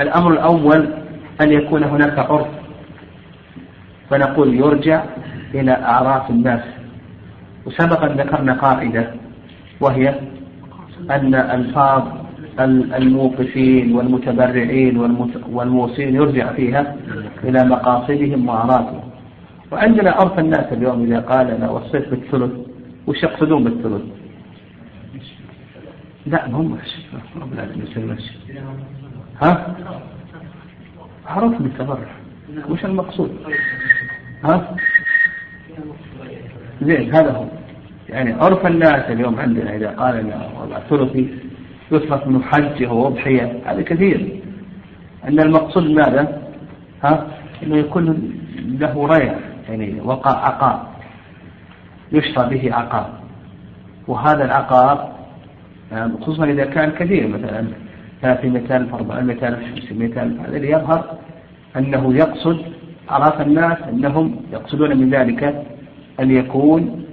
الأمر 0.00 0.32
الأول 0.32 0.88
أن 1.40 1.52
يكون 1.52 1.84
هناك 1.84 2.18
عرف. 2.18 2.46
فنقول 4.10 4.54
يرجع 4.54 5.04
إلى 5.54 5.72
أعراف 5.72 6.30
الناس. 6.30 6.62
وسبق 7.66 8.02
أن 8.02 8.16
ذكرنا 8.16 8.52
قاعدة 8.52 9.14
وهي 9.80 10.14
أن 11.10 11.34
ألفاظ 11.34 12.02
الموقفين 12.94 13.96
والمتبرعين 13.96 14.96
والموصين 15.52 16.14
يرجع 16.14 16.52
فيها 16.52 16.96
إلى 17.44 17.64
مقاصدهم 17.64 18.48
وأعرافهم 18.48 19.00
وعندنا 19.72 20.10
عرف 20.10 20.38
الناس 20.38 20.72
اليوم 20.72 21.04
إذا 21.04 21.20
قال 21.20 21.50
أنا 21.50 21.70
وصيت 21.70 22.08
بالثلث 22.08 22.52
وش 23.06 23.22
يقصدون 23.22 23.64
بالثلث؟ 23.64 24.02
لا 26.26 26.46
هم 26.46 26.78
رب 27.36 27.52
العالمين 27.52 28.16
ها؟ 29.42 29.76
عرفنا 31.26 31.66
التبرع 31.66 32.08
وش 32.70 32.84
المقصود؟ 32.84 33.30
ها؟ 34.44 34.76
زين 36.82 37.14
هذا 37.14 37.30
هو 37.32 37.44
يعني 38.14 38.32
عرف 38.32 38.66
الناس 38.66 39.10
اليوم 39.10 39.40
عندنا 39.40 39.76
إذا 39.76 39.90
قال 39.90 40.16
أنا 40.16 40.48
والله 40.60 40.78
ثلثي 40.90 41.28
يصرف 41.92 42.26
من 42.26 42.42
حجه 42.42 42.92
وأضحية 42.92 43.60
هذا 43.66 43.82
كثير 43.82 44.40
أن 45.28 45.40
المقصود 45.40 45.90
ماذا؟ 45.90 46.42
ها؟ 47.04 47.26
أنه 47.62 47.76
يكون 47.76 48.32
له 48.58 49.06
ريع 49.06 49.34
يعني 49.68 50.00
وقع 50.04 50.30
عقار 50.30 50.86
يشرى 52.12 52.48
به 52.48 52.74
عقار 52.74 53.10
وهذا 54.08 54.44
العقار 54.44 55.12
يعني 55.92 56.12
خصوصا 56.20 56.44
إذا 56.44 56.64
كان 56.64 56.90
كثير 56.90 57.28
مثلا 57.28 57.66
300 58.22 58.76
ألف 58.76 58.94
400 58.94 59.48
ألف 59.48 59.80
500 59.80 60.22
ألف 60.22 60.40
هذا 60.40 60.56
اللي 60.56 60.70
يظهر 60.70 61.18
أنه 61.76 62.14
يقصد 62.14 62.58
أعراف 63.10 63.40
الناس 63.40 63.78
أنهم 63.88 64.36
يقصدون 64.52 64.96
من 64.96 65.10
ذلك 65.10 65.64
أن 66.20 66.30
يكون 66.30 67.03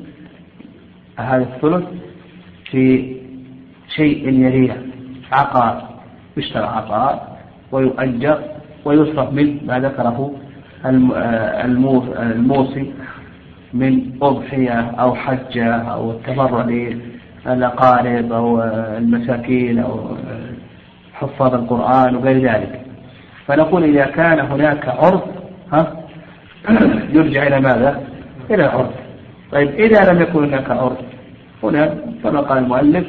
هذا 1.21 1.43
الثلث 1.43 1.83
في 2.71 3.15
شيء 3.95 4.29
يليه. 4.29 4.77
عقار 5.31 5.89
يشترى 6.37 6.63
عقار 6.63 7.21
ويؤجر 7.71 8.39
ويصرف 8.85 9.33
من 9.33 9.57
ما 9.65 9.79
ذكره 9.79 10.33
الموصي 12.21 12.93
من 13.73 14.11
أضحية 14.21 14.79
أو 14.79 15.15
حجة 15.15 15.75
أو 15.75 16.11
التبرع 16.11 16.65
للأقارب 17.45 18.31
أو 18.31 18.63
المساكين 18.97 19.79
أو 19.79 20.17
حفاظ 21.13 21.53
القرآن 21.53 22.15
وغير 22.15 22.51
ذلك. 22.51 22.81
فنقول 23.47 23.83
إذا 23.83 24.05
كان 24.05 24.39
هناك 24.39 24.89
عرض 24.89 25.21
ها 25.73 25.93
يرجع 27.15 27.47
إلى 27.47 27.59
ماذا؟ 27.59 28.03
إلى 28.51 28.65
العرف 28.65 29.00
طيب 29.51 29.69
إذا 29.69 30.11
لم 30.11 30.21
يكن 30.21 30.43
هناك 30.43 30.69
عرف 30.71 30.97
هنا 31.63 31.97
كما 32.23 32.41
قال 32.41 32.57
المؤلف 32.57 33.05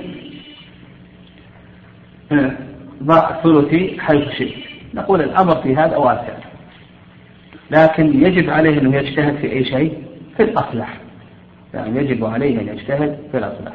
ضع 3.03 3.43
ثلثي 3.43 4.01
حيث 4.01 4.29
شئت. 4.29 4.55
نقول 4.95 5.23
الأمر 5.23 5.57
في 5.57 5.77
هذا 5.77 5.97
واسع. 5.97 6.35
لكن 7.71 8.27
يجب 8.27 8.51
عليه 8.51 8.81
أنه 8.81 8.97
يجتهد 8.97 9.37
في 9.37 9.53
أي 9.53 9.65
شيء؟ 9.65 9.99
في 10.37 10.43
الأصلح. 10.43 10.99
يعني 11.75 11.99
يجب 11.99 12.25
عليه 12.25 12.61
أن 12.61 12.69
يجتهد 12.69 13.19
في 13.33 13.39
الأصلح. 13.39 13.73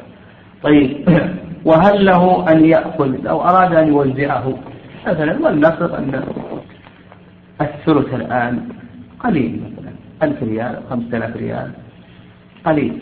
طيب 0.62 1.08
وهل 1.68 2.04
له 2.04 2.52
أن 2.52 2.64
يأخذ 2.64 3.16
لو 3.22 3.40
أراد 3.40 3.74
أن 3.74 3.88
يوزعه. 3.88 4.58
مثلا 5.06 5.46
ولنفرض 5.46 5.94
أن 5.94 6.24
الثلث 7.60 8.14
الآن 8.14 8.68
قليل 9.20 9.60
مثلا 9.62 9.92
ألف 10.22 10.42
ريال 10.42 10.80
خمسة 10.90 11.16
آلاف 11.16 11.36
ريال. 11.36 11.70
قليل. 12.64 12.98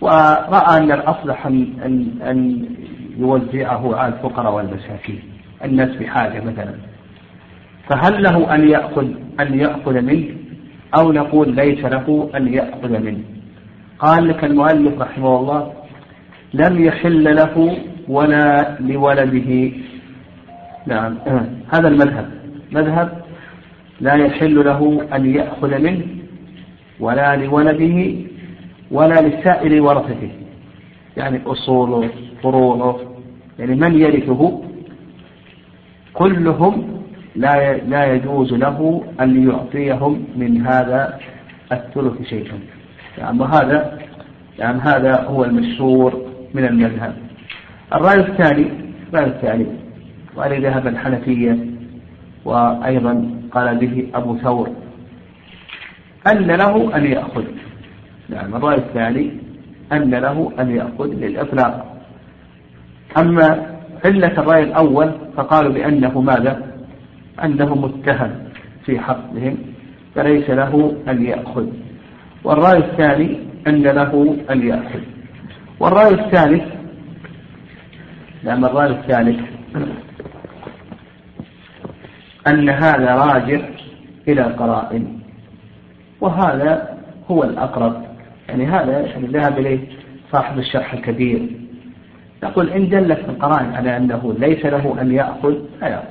ورأى 0.00 0.78
أن 0.78 0.92
الأصلح 0.92 1.46
أن, 1.46 2.08
أن, 2.22 2.66
يوزعه 3.18 3.96
على 3.96 4.14
الفقراء 4.14 4.54
والمساكين 4.54 5.22
الناس 5.64 5.96
بحاجة 5.96 6.44
مثلا. 6.44 6.74
فهل 7.88 8.22
له 8.22 8.54
أن 8.54 8.68
يأخذ 8.68 9.08
أن 9.40 9.60
يأخذ 9.60 10.00
منه؟ 10.00 10.24
أو 10.98 11.12
نقول 11.12 11.54
ليس 11.54 11.84
له 11.84 12.30
أن 12.36 12.54
يأخذ 12.54 12.98
منه. 12.98 13.20
قال 13.98 14.28
لك 14.28 14.44
المؤلف 14.44 15.00
رحمه 15.00 15.36
الله 15.36 15.72
لم 16.54 16.84
يحل 16.84 17.36
له 17.36 17.76
ولا 18.08 18.76
لولده. 18.80 19.72
نعم. 20.86 21.18
هذا 21.74 21.88
المذهب. 21.88 22.30
مذهب 22.72 23.24
لا 24.00 24.14
يحل 24.14 24.64
له 24.64 25.06
أن 25.14 25.34
يأخذ 25.34 25.78
منه 25.78 26.23
ولا 27.00 27.36
لولده 27.36 28.14
ولا 28.90 29.20
لسائر 29.28 29.82
ورثته. 29.82 30.30
يعني 31.16 31.40
أصوله 31.46 32.10
فروعه 32.42 33.00
يعني 33.58 33.74
من 33.74 34.00
يرثه؟ 34.00 34.62
كلهم 36.14 37.02
لا 37.36 37.76
لا 37.76 38.14
يجوز 38.14 38.52
له 38.52 39.04
أن 39.20 39.48
يعطيهم 39.48 40.24
من 40.36 40.66
هذا 40.66 41.18
الثلث 41.72 42.22
شيئا. 42.22 42.58
يعني 43.18 43.42
هذا 43.44 43.98
يعني 44.58 44.78
هذا 44.80 45.24
هو 45.24 45.44
المشهور 45.44 46.22
من 46.54 46.64
المذهب. 46.64 47.14
الرأي 47.92 48.20
الثاني 48.20 48.66
الرأي 49.08 49.26
الثاني 49.26 49.66
وعليه 50.36 50.68
ذهب 50.68 50.86
الحنفية 50.86 51.58
وأيضا 52.44 53.30
قال 53.52 53.76
به 53.76 54.06
أبو 54.14 54.36
ثور. 54.36 54.83
أن 56.26 56.46
له 56.46 56.96
أن 56.96 57.04
يأخذ. 57.04 57.44
نعم 58.28 58.56
الرأي 58.56 58.76
الثاني 58.76 59.30
أن 59.92 60.10
له 60.10 60.52
أن 60.58 60.76
يأخذ 60.76 61.06
للإطلاق. 61.06 61.96
أما 63.18 63.76
علة 64.04 64.40
الرأي 64.40 64.62
الأول 64.62 65.12
فقالوا 65.36 65.72
بأنه 65.72 66.20
ماذا؟ 66.20 66.62
أنه 67.44 67.74
متهم 67.74 68.30
في 68.84 69.00
حقهم 69.00 69.58
فليس 70.14 70.50
له 70.50 70.96
أن 71.08 71.24
يأخذ. 71.24 71.66
والرأي 72.44 72.78
الثاني 72.78 73.38
أن 73.66 73.82
له 73.82 74.36
أن 74.50 74.68
يأخذ. 74.68 75.00
والرأي 75.80 76.14
الثالث 76.14 76.64
نعم 78.44 78.64
الرأي 78.64 78.90
الثالث 78.90 79.40
أن 82.46 82.68
هذا 82.68 83.14
راجع 83.14 83.60
إلى 84.28 84.42
قرائن. 84.42 85.23
وهذا 86.24 86.98
هو 87.30 87.44
الأقرب. 87.44 88.02
يعني 88.48 88.66
هذا 88.66 89.00
يعني 89.00 89.26
ذهب 89.26 89.58
إليه 89.58 89.78
صاحب 90.32 90.58
الشرح 90.58 90.94
الكبير. 90.94 91.48
يقول 92.42 92.70
إن 92.70 92.88
دلت 92.88 93.18
القرائن 93.28 93.74
على 93.74 93.96
أنه 93.96 94.34
ليس 94.38 94.66
له 94.66 95.00
أن 95.00 95.12
يأخذ 95.12 95.54
فيأخذ 95.80 96.04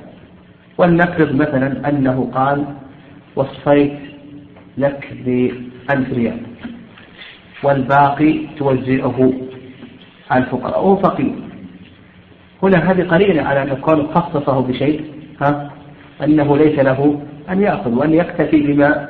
ولنفرض 0.78 1.34
مثلا 1.34 1.88
أنه 1.88 2.30
قال 2.34 2.64
وصيت 3.36 3.98
لك 4.78 5.14
بألف 5.24 6.12
ريال 6.12 6.40
والباقي 7.62 8.40
توزعه 8.58 9.32
على 10.30 10.44
الفقراء. 10.44 10.84
وهو 10.84 10.96
فقير. 10.96 11.34
هنا 12.62 12.90
هذه 12.90 13.02
قليلة 13.02 13.42
على 13.42 13.62
أن 13.62 13.68
يكون 13.68 14.06
خصصه 14.14 14.60
بشيء 14.60 15.04
ها؟ 15.40 15.70
أنه 16.24 16.56
ليس 16.56 16.78
له 16.78 17.20
أن 17.50 17.62
يأخذ 17.62 17.94
وأن 17.94 18.14
يكتفي 18.14 18.60
بما 18.60 19.08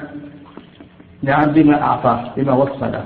نعم 1.24 1.52
بما 1.52 1.82
أعطاه 1.82 2.32
بما 2.36 2.52
وصى 2.52 2.80
له. 2.80 3.04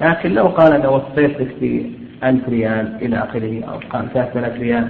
لكن 0.00 0.34
لو 0.34 0.46
قال 0.46 0.72
أنا 0.72 0.88
وصيت 0.88 1.40
لك 1.40 1.56
في 1.60 1.90
ألف 2.24 2.48
ريال 2.48 2.98
إلى 3.02 3.16
آخره 3.18 3.64
أو 3.64 3.78
قال 3.90 4.08
ثلاثة 4.12 4.40
آلاف 4.40 4.60
ريال 4.60 4.88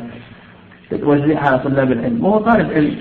توزعها 0.90 1.48
على 1.48 1.58
طلاب 1.58 1.92
العلم 1.92 2.24
وهو 2.24 2.38
طالب 2.38 2.72
علم 2.72 2.96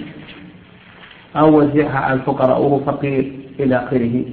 أو 1.35 1.59
وزعها 1.59 1.99
على 1.99 2.13
الفقراء 2.13 2.61
وهو 2.61 2.79
فقير 2.79 3.33
إلى 3.59 3.75
آخره 3.75 4.25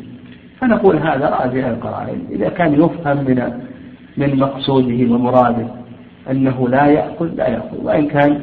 فنقول 0.61 0.97
هذا 0.97 1.29
راجع 1.29 1.69
القرائن 1.69 2.27
إذا 2.31 2.49
كان 2.49 2.75
يفهم 2.75 3.17
من 3.17 3.62
من 4.17 4.38
مقصوده 4.38 5.15
ومراده 5.15 5.67
أنه 6.31 6.69
لا 6.69 6.87
يأخذ 6.87 7.35
لا 7.35 7.49
يأخذ 7.49 7.85
وإن 7.85 8.07
كان 8.07 8.41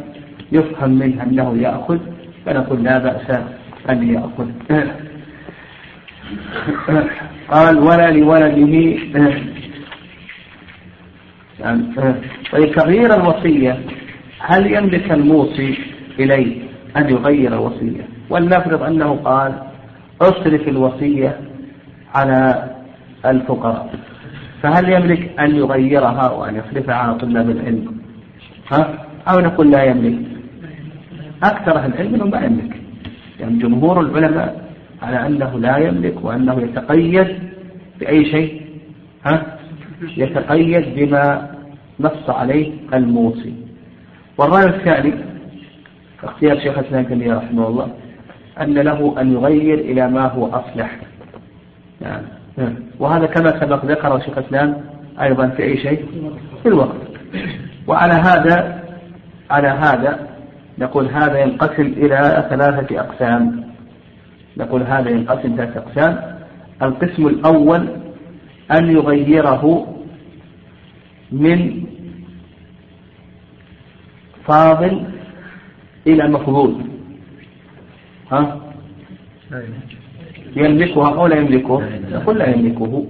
يفهم 0.52 0.89
منه 0.89 1.24
أنه 1.24 1.58
يأخذ 1.58 2.00
فنقول 2.45 2.84
لا 2.84 2.98
بأس 2.98 3.39
أن 3.89 4.13
يأخذ 4.13 4.48
قال 7.52 7.80
ولا 7.80 8.12
لولده. 8.12 9.34
يعني 11.60 11.84
طيب 12.52 12.76
تغيير 12.76 13.13
الوصية 13.13 13.80
هل 14.39 14.74
يملك 14.76 15.12
الموصي 15.12 15.78
إليه 16.20 16.62
أن 16.98 17.10
يغير 17.10 17.54
الوصية؟ 17.54 18.08
ولنفرض 18.30 18.84
أنه 18.84 19.15
قال 19.15 19.54
اصرف 20.22 20.68
الوصية 20.68 21.39
على 22.15 22.70
الفقراء. 23.26 23.94
فهل 24.63 24.94
يملك 24.94 25.39
أن 25.39 25.56
يغيرها 25.56 26.32
وأن 26.32 26.56
يصرفها 26.56 26.96
على 26.96 27.13
طلاب 27.18 27.50
العلم؟ 27.50 27.98
ها؟ 28.72 29.06
أو 29.28 29.39
نقول 29.39 29.72
لا 29.72 29.84
يملك. 29.84 30.20
أكثر 31.44 31.78
أهل 31.78 31.94
العلم 31.94 32.30
ما 32.32 32.46
يملك. 32.46 32.82
يعني 33.39 33.58
جمهور 33.60 34.02
العلماء 34.02 34.68
على 35.02 35.28
أنه 35.28 35.60
لا 35.60 35.78
يملك 35.78 36.26
وأنه 36.26 36.62
يتقيد 36.62 37.28
بأي 38.00 38.26
شيء 38.26 38.62
ها؟ 39.26 39.58
يتقيد 40.18 40.96
بما 40.96 41.52
نص 42.00 42.30
عليه 42.30 42.72
الموصي. 42.94 43.54
والرأي 44.38 44.66
الثاني 44.66 45.14
اختيار 46.24 46.60
شيخ 46.60 46.78
الإسلام 46.78 47.04
تيمية 47.04 47.34
رحمه 47.34 47.68
الله 47.68 47.88
أن 48.62 48.74
له 48.74 49.22
أن 49.22 49.34
يغير 49.34 49.80
إلى 49.80 50.10
ما 50.10 50.28
هو 50.28 50.48
أصلح. 50.48 50.98
يعني 52.02 52.26
وهذا 53.00 53.26
كما 53.26 53.60
سبق 53.60 53.86
ذكر 53.86 54.20
شيخ 54.20 54.38
الإسلام 54.38 54.82
أيضا 55.22 55.48
في 55.48 55.64
أي 55.64 55.78
شيء؟ 55.78 56.06
في 56.64 56.70
الوقت. 56.70 56.96
وعلى 57.88 58.14
هذا 58.14 58.84
على 59.52 59.68
هذا 59.68 60.28
نقول 60.80 61.08
هذا 61.10 61.40
ينقسم 61.40 61.86
إلى 61.98 62.48
ثلاثة 62.50 63.00
أقسام. 63.00 63.64
نقول 64.60 64.84
هذا 64.84 65.10
ينقسم 65.10 65.56
ثلاثة 65.56 65.80
أقسام. 65.80 66.39
القسم 66.82 67.28
الأول 67.28 67.88
أن 68.72 68.91
يغيره 68.91 69.95
من 71.32 71.84
فاضل 74.45 75.04
إلى 76.08 76.28
مفضول. 76.28 76.76
ها؟ 78.32 78.60
يملكها 80.56 81.15
أو 81.15 81.28
لا 81.28 81.36
يملكه؟ 81.36 81.82
نقول 82.12 82.38
لا 82.38 82.56
يملكه. 82.56 83.06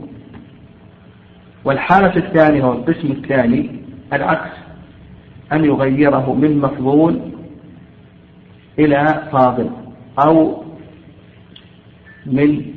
والحالة 1.65 2.15
الثانية 2.15 2.63
أو 2.63 2.73
القسم 2.73 3.11
الثاني 3.11 3.69
العكس 4.13 4.51
أن 5.53 5.65
يغيره 5.65 6.33
من 6.33 6.57
مفضول 6.57 7.19
إلى 8.79 9.29
فاضل 9.31 9.69
أو 10.19 10.63
من 12.25 12.73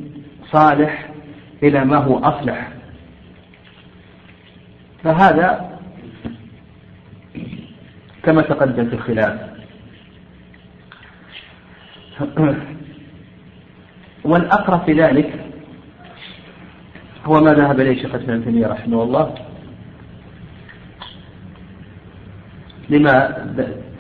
صالح 0.53 1.09
إلى 1.63 1.85
ما 1.85 1.97
هو 1.97 2.19
أصلح. 2.19 2.69
فهذا 5.05 5.79
كما 8.23 8.43
تقدم 8.43 8.89
في 8.89 8.95
الخلاف. 8.95 9.41
والأقرب 14.25 14.85
في 14.85 14.93
ذلك 14.93 15.45
هو 17.25 17.41
ما 17.41 17.55
ذهب 17.55 17.81
إليه 17.81 18.03
شيخ 18.03 18.15
الإسلام 18.15 18.43
تيمية 18.43 18.67
رحمه 18.67 19.03
الله. 19.03 19.35
لما 22.91 23.47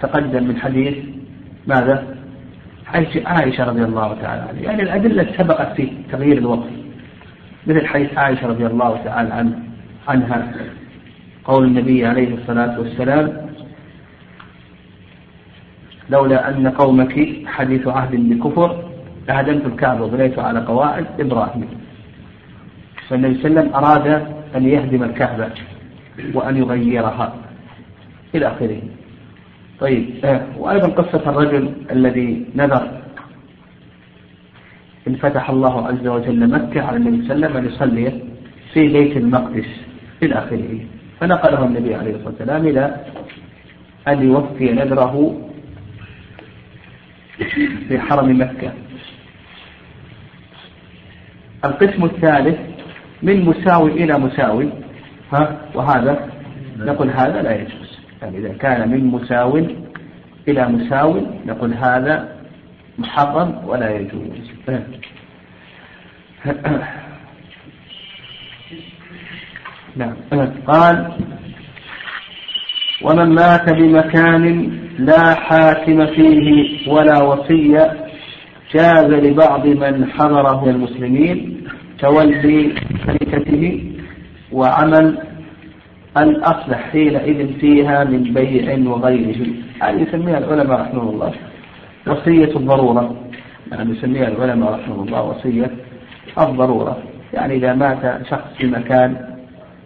تقدم 0.03 0.45
من 0.45 0.61
حديث 0.61 0.97
ماذا؟ 1.67 2.12
عائشة 3.27 3.65
رضي 3.65 3.85
الله 3.85 4.15
تعالى 4.23 4.43
عنها. 4.43 4.63
يعني 4.63 4.83
الأدلة 4.83 5.27
سبقت 5.39 5.77
في 5.77 5.93
تغيير 6.13 6.39
الوقت. 6.39 6.69
مثل 7.67 7.87
حيث 7.87 8.19
عائشة 8.19 8.47
رضي 8.47 8.67
الله 8.67 8.97
تعالى 9.05 9.35
عنها 9.35 9.59
عنها. 10.09 10.53
قول 11.45 11.65
النبي 11.65 12.07
عليه 12.07 12.35
الصلاة 12.35 12.81
والسلام 12.81 13.47
لولا 16.11 16.49
أن 16.49 16.69
قومك 16.69 17.47
حديث 17.47 17.89
عهد 17.89 18.17
بكفر 18.17 18.85
لهدمت 19.29 19.67
الكعبة 19.67 20.05
وبنيت 20.05 20.39
على 20.39 20.61
قواعد 20.61 21.07
إبراهيم. 21.21 21.69
فالنبي 23.09 23.35
صلى 23.35 23.47
الله 23.47 23.61
عليه 23.61 23.71
وسلم 23.71 23.75
أراد 23.75 24.27
أن 24.57 24.69
يهدم 24.69 25.03
الكعبة 25.03 25.49
وأن 26.35 26.57
يغيرها 26.57 27.35
إلى 28.35 28.47
آخره. 28.47 28.81
طيب 29.83 30.25
آه، 30.25 30.47
وأيضا 30.59 30.89
قصة 30.89 31.31
الرجل 31.31 31.73
الذي 31.91 32.47
نذر 32.55 33.03
إن 35.09 35.15
فتح 35.15 35.51
الله 35.51 35.87
عز 35.87 36.07
وجل 36.07 36.51
مكة 36.51 36.83
على 36.83 36.97
النبي 36.97 37.29
صلى 37.29 37.35
الله 37.35 37.47
عليه 37.47 37.57
وسلم 37.57 37.67
أن 37.67 38.13
في 38.73 38.89
بيت 38.89 39.17
المقدس 39.17 39.67
إلى 40.23 40.35
آخره. 40.35 40.81
فنقله 41.21 41.65
النبي 41.65 41.95
عليه 41.95 42.11
الصلاة 42.11 42.29
والسلام 42.29 42.67
إلى 42.67 42.97
أن 44.09 44.23
يوفي 44.23 44.73
نذره 44.73 45.37
في 47.89 48.01
حرم 48.01 48.41
مكة. 48.41 48.73
القسم 51.65 52.05
الثالث 52.05 52.59
من 53.23 53.45
مساوي 53.45 53.91
إلى 53.91 54.19
مساوي. 54.19 54.69
ها 55.33 55.61
وهذا 55.75 56.29
نقول 56.79 57.11
هذا 57.11 57.43
لا 57.43 57.57
يجوز. 57.61 57.82
يعني 58.23 58.39
إذا 58.39 58.53
كان 58.53 58.89
من 58.89 59.05
مساو 59.05 59.57
إلى 60.49 60.69
مساو 60.69 61.21
نقول 61.47 61.75
هذا 61.75 62.29
محرم 62.99 63.63
ولا 63.67 63.91
يجوز. 63.91 64.53
نعم. 69.97 70.15
قال 70.67 71.13
ومن 73.03 73.35
مات 73.35 73.73
بمكان 73.73 74.73
لا 74.99 75.35
حاكم 75.35 76.07
فيه 76.07 76.89
ولا 76.91 77.23
وصية 77.23 77.93
جاز 78.75 79.05
لبعض 79.05 79.67
من 79.67 80.11
حضره 80.11 80.65
من 80.65 80.71
المسلمين 80.71 81.67
تولي 81.99 82.75
تركته 83.07 83.93
وعمل 84.53 85.19
الأصلح 86.19 86.91
حينئذ 86.91 87.59
فيها 87.61 88.05
من 88.05 88.23
بيع 88.23 88.91
وغيره. 88.91 89.47
هذه 89.83 90.01
يسميها 90.01 90.39
العلماء 90.39 90.81
رحمه 90.81 91.11
الله. 91.11 91.33
وصية 92.07 92.57
الضرورة. 92.57 93.17
يعني 93.73 93.91
يسميها 93.91 94.29
العلماء 94.29 94.73
رحمه 94.73 95.03
الله 95.03 95.23
وصية 95.23 95.71
الضرورة. 96.39 96.99
يعني 97.33 97.55
إذا 97.55 97.75
مات 97.75 98.27
شخص 98.31 98.55
في 98.59 98.67
مكان 98.67 99.33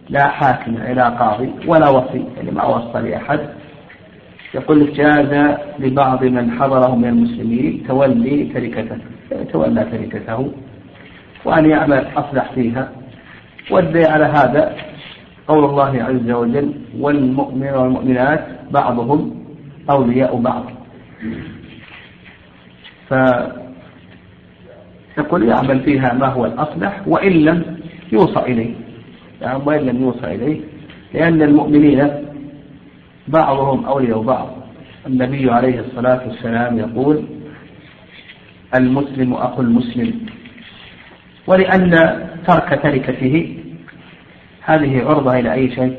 لا 0.09 0.29
حاكم 0.29 0.77
إلى 0.77 1.03
قاضي 1.03 1.51
ولا 1.67 1.89
وصي 1.89 2.25
يعني 2.37 2.51
ما 2.51 2.65
وصى 2.65 2.99
لأحد 2.99 3.41
يقول 4.55 4.81
لك 4.81 4.93
جاز 4.93 5.57
لبعض 5.79 6.25
من 6.25 6.51
حضره 6.51 6.95
من 6.95 7.09
المسلمين 7.09 7.85
تولي 7.89 8.45
تركته 8.55 8.99
يعني 9.33 9.45
تولى 9.45 9.85
تركته 9.85 10.53
وأن 11.45 11.71
يعمل 11.71 12.07
أصلح 12.17 12.53
فيها. 12.53 12.89
والدليل 13.71 14.07
على 14.07 14.25
هذا 14.25 14.77
قول 15.49 15.65
الله 15.65 16.03
عز 16.03 16.31
وجل 16.31 16.73
والمؤمن 16.99 17.69
والمؤمنات 17.69 18.47
بعضهم 18.71 19.45
أولياء 19.91 20.37
بعض. 20.37 20.65
فيقول 25.17 25.49
يعمل 25.49 25.81
فيها 25.81 26.15
ما 26.15 26.27
هو 26.27 26.47
الأصلح 26.47 27.03
وإن 27.07 27.33
لم 27.33 27.77
يوصى 28.13 28.41
إليه. 28.41 28.75
يعني 29.43 29.63
وإن 29.65 29.81
لم 29.81 30.03
يوصى 30.03 30.27
إليه. 30.35 30.61
لأن 31.15 31.43
المؤمنين 31.43 32.11
بعضهم 33.29 33.85
أولياء 33.85 34.23
بعض. 34.23 34.57
النبي 35.07 35.51
عليه 35.51 35.81
الصلاة 35.81 36.29
والسلام 36.29 36.79
يقول 36.79 37.25
المسلم 38.75 39.35
أخو 39.35 39.63
المسلم. 39.63 40.27
ولأن 41.47 41.91
ترك 42.47 42.81
تركته 42.83 43.56
هذه 44.67 45.05
عرضة 45.05 45.39
إلى 45.39 45.53
أي 45.53 45.71
شيء؟ 45.71 45.97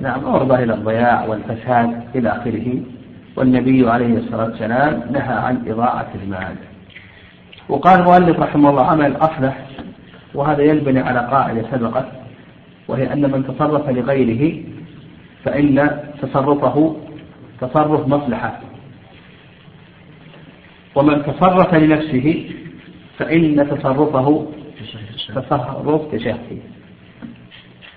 نعم 0.00 0.26
عرضة 0.26 0.58
إلى 0.58 0.74
الضياع 0.74 1.24
والفساد 1.24 2.02
إلى 2.14 2.28
آخره. 2.28 2.80
والنبي 3.36 3.90
عليه 3.90 4.18
الصلاة 4.18 4.44
والسلام 4.44 5.02
نهى 5.10 5.34
عن 5.34 5.68
إضاعة 5.68 6.08
المال. 6.22 6.56
وقال 7.68 8.00
المؤلف 8.00 8.40
رحمه 8.40 8.70
الله 8.70 8.86
عمل 8.86 9.16
أصلح 9.16 9.66
وهذا 10.34 10.62
ينبني 10.62 11.00
على 11.00 11.18
قاعدة 11.18 11.62
سبقت 11.70 12.06
وهي 12.88 13.12
أن 13.12 13.30
من 13.30 13.46
تصرف 13.46 13.88
لغيره 13.88 14.62
فإن 15.44 16.00
تصرفه 16.22 16.96
تصرف 17.60 18.08
مصلحة. 18.08 18.60
ومن 20.94 21.22
تصرف 21.22 21.74
لنفسه 21.74 22.50
فإن 23.18 23.68
تصرفه 23.70 24.46
تصرف 25.34 26.12
تشهي 26.12 26.71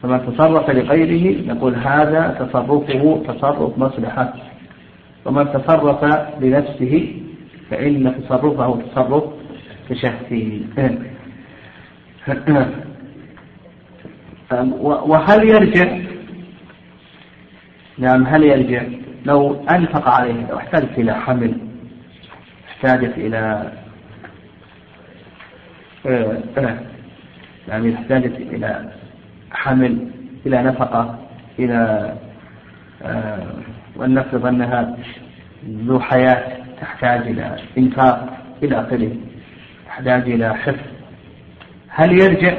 فمن 0.06 0.36
تصرف 0.36 0.70
لغيره 0.70 1.54
نقول 1.54 1.76
هذا 1.76 2.38
تصرفه 2.40 3.24
تصرف 3.28 3.78
مصلحة. 3.78 4.34
ومن 5.26 5.54
تصرف 5.54 6.04
لنفسه 6.42 7.22
فإن 7.70 8.22
تصرفه 8.22 8.82
تصرف 8.82 9.24
تشهي 9.90 10.60
وهل 14.82 15.50
يرجع؟ 15.50 15.98
نعم 17.98 18.28
هل 18.28 18.44
يرجع؟ 18.44 18.84
لو 19.26 19.66
أنفق 19.70 20.10
عليه 20.10 20.48
لو 20.50 20.58
احتاجت 20.58 21.00
إلى 21.00 21.16
حمل 21.16 21.58
احتاجت 22.70 23.18
إلى 23.18 23.72
آه، 26.06 26.44
آه، 26.58 26.80
يعني 27.68 27.96
احتاجت 27.96 28.36
إلى 28.36 28.92
حمل 29.56 30.08
إلى 30.46 30.64
نفقة 30.64 31.20
إلى 31.60 32.14
آه، 33.04 33.44
ولنفرض 33.96 34.46
أنها 34.46 34.98
ذو 35.70 36.00
حياة 36.00 36.58
تحتاج 36.82 37.22
إلى 37.28 37.56
إنفاق 37.78 38.38
إلى 38.64 38.82
آخره 38.82 39.12
تحتاج 39.88 40.32
إلى 40.32 40.56
حفظ. 40.56 40.80
هل 41.88 42.12
يرجع 42.12 42.54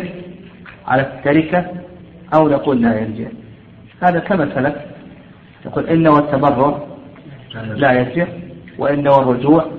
على 0.86 1.02
التركة 1.02 1.66
أو 2.34 2.48
نقول 2.48 2.82
لا 2.82 3.00
يرجع؟ 3.00 3.28
هذا 4.02 4.18
كما 4.18 4.54
سلف 4.54 4.74
يقول 5.66 5.86
إن 5.86 6.08
والتبرع 6.08 6.86
لا 7.54 7.92
يرجع 7.92 8.26
وإن 8.78 9.08
والرجوع 9.08 9.70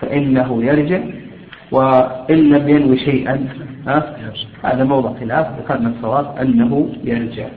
فإنه 0.00 0.64
يرجع. 0.64 1.00
وإن 1.74 2.38
لم 2.48 2.68
ينوي 2.68 2.98
شيئا 2.98 3.48
هذا 4.64 4.84
موضع 4.84 5.12
خلاف 5.20 5.46
ذكرنا 5.60 5.88
الصواب 5.88 6.38
أنه 6.40 6.88
يرجع. 7.04 7.48